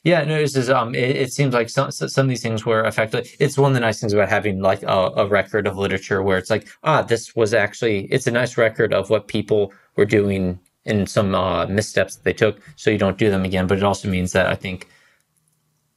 [0.04, 2.86] Yeah, no, it's just, um, it, it, seems like some some of these things were
[2.86, 3.30] effectively.
[3.40, 6.38] It's one of the nice things about having like a, a, record of literature where
[6.38, 8.06] it's like, ah, this was actually.
[8.06, 12.34] It's a nice record of what people were doing and some uh, missteps that they
[12.34, 13.68] took, so you don't do them again.
[13.68, 14.88] But it also means that I think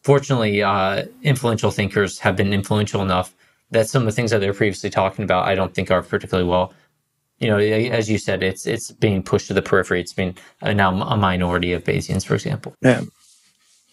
[0.02, 3.34] fortunately, uh, influential thinkers have been influential enough
[3.70, 6.48] that some of the things that they're previously talking about, I don't think are particularly
[6.48, 6.74] well.
[7.42, 10.00] You know, as you said, it's it's being pushed to the periphery.
[10.00, 12.76] It's been uh, now a minority of Bayesians, for example.
[12.80, 13.02] Yeah.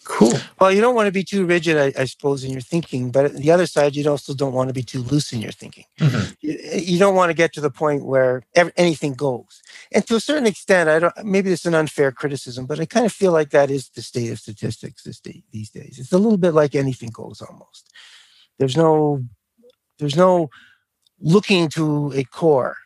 [0.04, 0.32] Cool.
[0.60, 3.34] Well, you don't want to be too rigid, I, I, suppose, in your thinking, but
[3.34, 5.84] the other side, you also don't want to be too loose in your thinking.
[5.98, 6.32] Mm-hmm.
[6.40, 8.42] You, you, don't want to get to the point where
[8.76, 9.62] anything goes.
[9.92, 11.14] And to a certain extent, I don't.
[11.24, 14.30] Maybe it's an unfair criticism, but I kind of feel like that is the state
[14.30, 15.98] of statistics this day, these days.
[15.98, 17.92] It's a little bit like anything goes, almost.
[18.58, 19.24] There's no,
[19.98, 20.50] there's no
[21.20, 22.76] looking to a core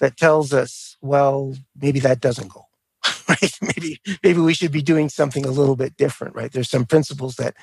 [0.00, 2.64] that tells us, well, maybe that doesn't go
[3.28, 3.58] right?
[3.62, 6.52] maybe maybe we should be doing something a little bit different, right?
[6.52, 7.54] There's some principles that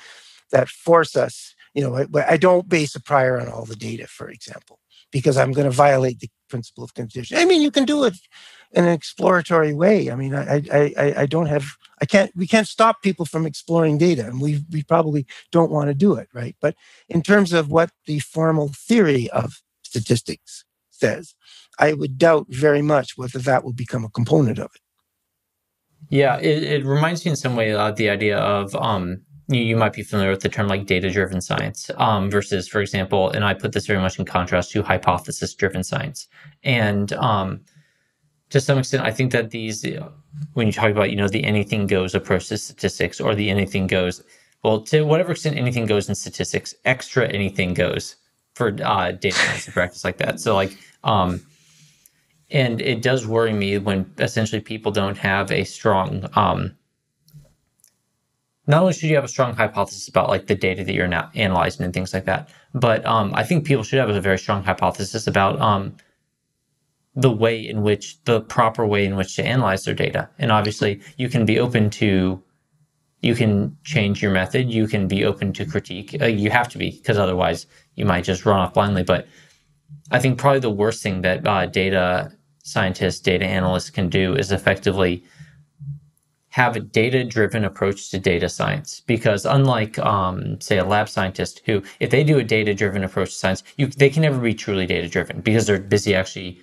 [0.52, 1.54] that force us.
[1.74, 4.80] You know, I, I don't base a prior on all the data, for example,
[5.12, 7.38] because I'm going to violate the principle of condition.
[7.38, 8.14] I mean, you can do it
[8.72, 10.10] in an exploratory way.
[10.10, 11.66] I mean, I, I, I, I don't have,
[12.00, 15.88] I can't, we can't stop people from exploring data, and we we probably don't want
[15.88, 16.56] to do it, right?
[16.60, 16.76] But
[17.08, 21.34] in terms of what the formal theory of statistics says,
[21.78, 24.80] I would doubt very much whether that will become a component of it.
[26.08, 29.76] Yeah, it, it reminds me in some way of the idea of um, you, you
[29.76, 33.44] might be familiar with the term like data driven science um, versus, for example, and
[33.44, 36.28] I put this very much in contrast to hypothesis driven science.
[36.62, 37.60] And um,
[38.50, 39.84] to some extent, I think that these,
[40.54, 43.86] when you talk about, you know, the anything goes approach to statistics or the anything
[43.86, 44.22] goes,
[44.62, 48.16] well, to whatever extent anything goes in statistics, extra anything goes
[48.54, 50.40] for uh, data science practice like that.
[50.40, 51.40] So, like, Um,
[52.50, 56.76] and it does worry me when essentially people don't have a strong um,
[58.66, 61.30] not only should you have a strong hypothesis about like the data that you're now
[61.34, 64.64] analyzing and things like that, but um, I think people should have a very strong
[64.64, 65.96] hypothesis about um,
[67.14, 70.28] the way in which the proper way in which to analyze their data.
[70.38, 72.42] And obviously, you can be open to
[73.22, 74.70] you can change your method.
[74.70, 76.16] You can be open to critique.
[76.20, 79.02] Uh, you have to be because otherwise you might just run off blindly.
[79.02, 79.26] But
[80.10, 82.32] I think probably the worst thing that uh, data
[82.66, 85.24] scientists, data analysts can do is effectively
[86.48, 89.00] have a data driven approach to data science.
[89.06, 93.30] Because unlike um, say a lab scientist who if they do a data driven approach
[93.30, 96.60] to science you, they can never be truly data driven because they're busy actually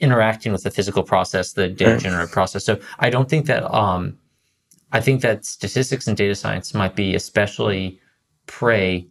[0.00, 2.64] interacting with the physical process the data generative process.
[2.64, 4.18] So i don't think that um,
[4.92, 8.00] i think that statistics and data science might be especially
[8.46, 9.06] prey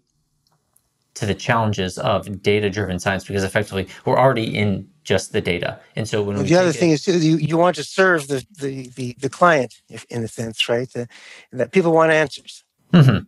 [1.13, 5.79] to the challenges of data driven science because effectively we're already in just the data.
[5.95, 8.27] And so when we the other thing it, is too, you, you want to serve
[8.27, 10.89] the, the, the, the client if, in a sense, right?
[10.91, 11.07] The,
[11.51, 12.63] that people want answers.
[12.93, 13.23] Mm-hmm.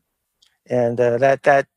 [0.68, 1.68] And uh, that, that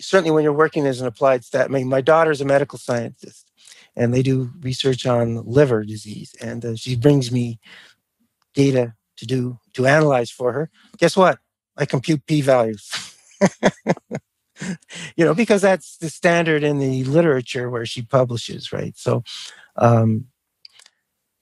[0.00, 3.50] certainly when you're working as an applied stat, I mean, my daughter's a medical scientist
[3.94, 6.34] and they do research on liver disease.
[6.40, 7.60] And uh, she brings me
[8.54, 10.70] data to do, to analyze for her.
[10.98, 11.38] Guess what?
[11.76, 12.90] I compute p values.
[15.16, 18.96] you know, because that's the standard in the literature where she publishes, right?
[18.96, 19.22] So,
[19.76, 20.26] um,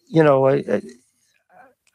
[0.08, 0.82] you know, I,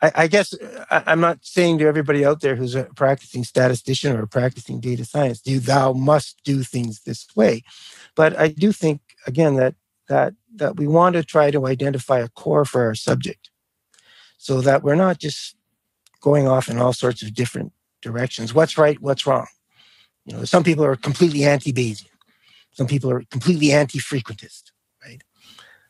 [0.01, 0.53] I, I guess
[0.91, 5.05] I, am not saying to everybody out there who's a practicing statistician or practicing data
[5.05, 7.63] science, you thou must do things this way.
[8.15, 9.76] But I do think again that
[10.07, 13.49] that that we want to try to identify a core for our subject,
[14.38, 15.55] so that we're not just
[16.21, 17.71] going off in all sorts of different
[18.01, 18.53] directions.
[18.53, 18.99] What's right?
[19.01, 19.47] What's wrong?
[20.26, 22.09] You know, some people are completely anti-Bayesian.
[22.71, 24.71] Some people are completely anti-frequentist,
[25.03, 25.21] right?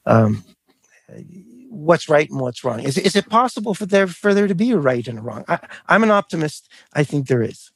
[0.05, 0.43] Um,
[1.69, 2.81] what's right and what's wrong?
[2.81, 5.45] Is, is it possible for there for there to be a right and a wrong?
[5.47, 6.69] I, I'm an optimist.
[6.93, 7.71] I think there is.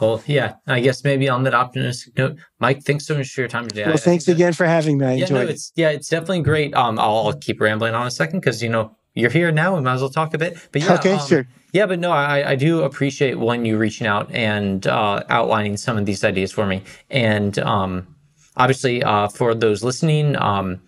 [0.00, 3.48] Well, yeah, I guess maybe on that optimistic note, Mike, thanks so much for your
[3.48, 3.84] time today.
[3.84, 5.06] Well, I, thanks again for having me.
[5.06, 5.50] I yeah, enjoyed no, it.
[5.50, 6.74] It's, yeah, it's definitely great.
[6.74, 9.76] Um, I'll, I'll keep rambling on a second because you know you're here now.
[9.76, 10.58] We might as well talk a bit.
[10.72, 11.46] But yeah, okay, um, sure.
[11.72, 15.96] Yeah, but no, I, I do appreciate when you reaching out and uh, outlining some
[15.96, 16.82] of these ideas for me.
[17.10, 18.06] And um,
[18.56, 20.80] obviously, uh, for those listening, um,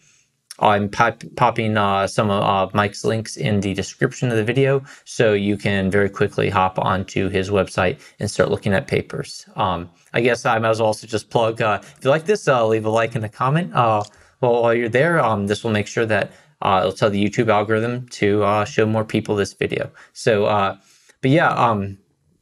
[0.58, 4.82] I'm pop- popping uh, some of uh, Mike's links in the description of the video,
[5.04, 9.44] so you can very quickly hop onto his website and start looking at papers.
[9.56, 11.60] Um, I guess I might as well also just plug.
[11.60, 13.74] Uh, if you like this, uh, leave a like and a comment.
[13.74, 14.02] Uh,
[14.40, 16.32] well, while you're there, um, this will make sure that
[16.62, 19.90] uh, it'll tell the YouTube algorithm to uh, show more people this video.
[20.12, 20.76] So, uh,
[21.20, 21.98] but yeah, um,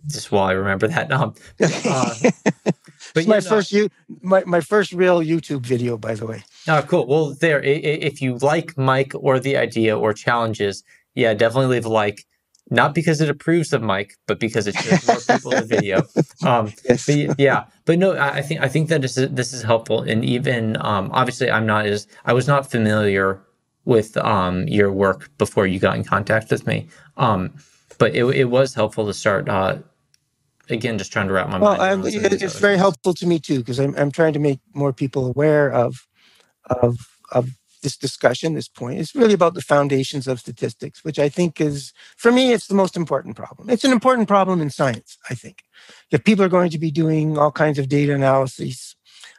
[0.07, 1.11] just while I remember that.
[1.11, 2.15] Um, uh,
[3.15, 3.89] but my first you
[4.23, 6.45] my, my first real YouTube video, by the way.
[6.69, 7.07] Oh, cool.
[7.07, 7.61] Well, there.
[7.63, 10.85] If you like Mike or the idea or challenges,
[11.15, 12.25] yeah, definitely leave a like.
[12.71, 16.03] Not because it approves of Mike, but because it shows more people the video.
[16.45, 17.07] Um, yes.
[17.07, 20.23] But yeah, but no, I think I think that this is, this is helpful, and
[20.25, 23.41] even um, obviously, I'm not as I was not familiar
[23.85, 26.89] with um, your work before you got in contact with me.
[27.17, 27.53] Um,
[27.99, 29.49] but it, it was helpful to start.
[29.49, 29.79] Uh,
[30.71, 32.03] again, just trying to wrap my well, mind.
[32.03, 35.27] Well, it's very helpful to me too because I'm I'm trying to make more people
[35.27, 36.07] aware of
[36.67, 36.97] of
[37.33, 37.51] of
[37.83, 38.55] this discussion.
[38.55, 42.53] This point is really about the foundations of statistics, which I think is for me
[42.53, 43.71] it's the most important problem.
[43.71, 45.19] It's an important problem in science.
[45.31, 45.63] I think
[46.11, 48.94] if people are going to be doing all kinds of data analysis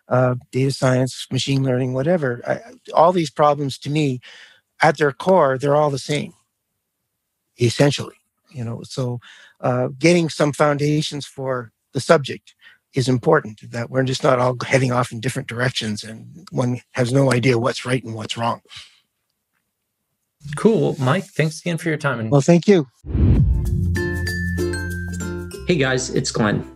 [0.07, 2.41] uh, data science, machine learning, whatever.
[2.48, 2.60] I,
[2.94, 4.19] all these problems to me,
[4.82, 6.34] at their core, they're all the same,
[7.60, 8.15] essentially.
[8.52, 9.19] You know, so
[9.61, 12.56] uh, getting some foundations for the subject
[12.94, 13.60] is important.
[13.72, 17.57] That we're just not all heading off in different directions, and one has no idea
[17.57, 18.61] what's right and what's wrong.
[20.56, 21.26] Cool, Mike.
[21.26, 22.30] Thanks again for your time.
[22.30, 22.88] Well, thank you.
[25.68, 26.74] Hey guys, it's Glenn.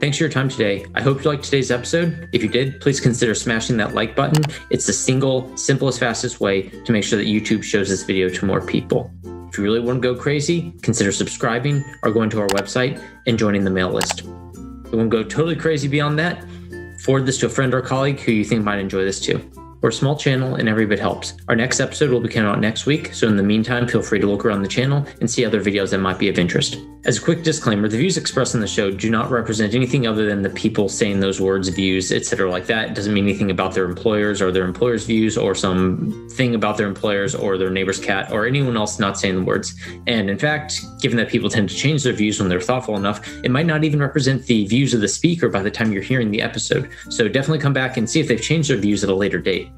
[0.00, 0.86] Thanks for your time today.
[0.94, 2.30] I hope you liked today's episode.
[2.32, 4.42] If you did, please consider smashing that like button.
[4.70, 8.46] It's the single, simplest, fastest way to make sure that YouTube shows this video to
[8.46, 9.10] more people.
[9.50, 13.38] If you really want to go crazy, consider subscribing or going to our website and
[13.38, 14.20] joining the mail list.
[14.20, 16.46] If you want to go totally crazy beyond that,
[17.02, 19.50] forward this to a friend or colleague who you think might enjoy this too.
[19.80, 21.34] We're a small channel and every bit helps.
[21.48, 24.20] Our next episode will be coming out next week, so in the meantime, feel free
[24.20, 26.78] to look around the channel and see other videos that might be of interest.
[27.06, 30.26] As a quick disclaimer, the views expressed in the show do not represent anything other
[30.26, 32.50] than the people saying those words, views, etc.
[32.50, 32.90] like that.
[32.90, 36.76] It doesn't mean anything about their employers or their employers' views or some thing about
[36.76, 39.74] their employers or their neighbor's cat or anyone else not saying the words.
[40.06, 43.26] And in fact, given that people tend to change their views when they're thoughtful enough,
[43.42, 46.30] it might not even represent the views of the speaker by the time you're hearing
[46.30, 46.90] the episode.
[47.08, 49.69] So definitely come back and see if they've changed their views at a later date.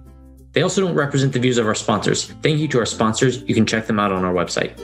[0.53, 2.27] They also don't represent the views of our sponsors.
[2.43, 3.43] Thank you to our sponsors.
[3.43, 4.79] You can check them out on our website.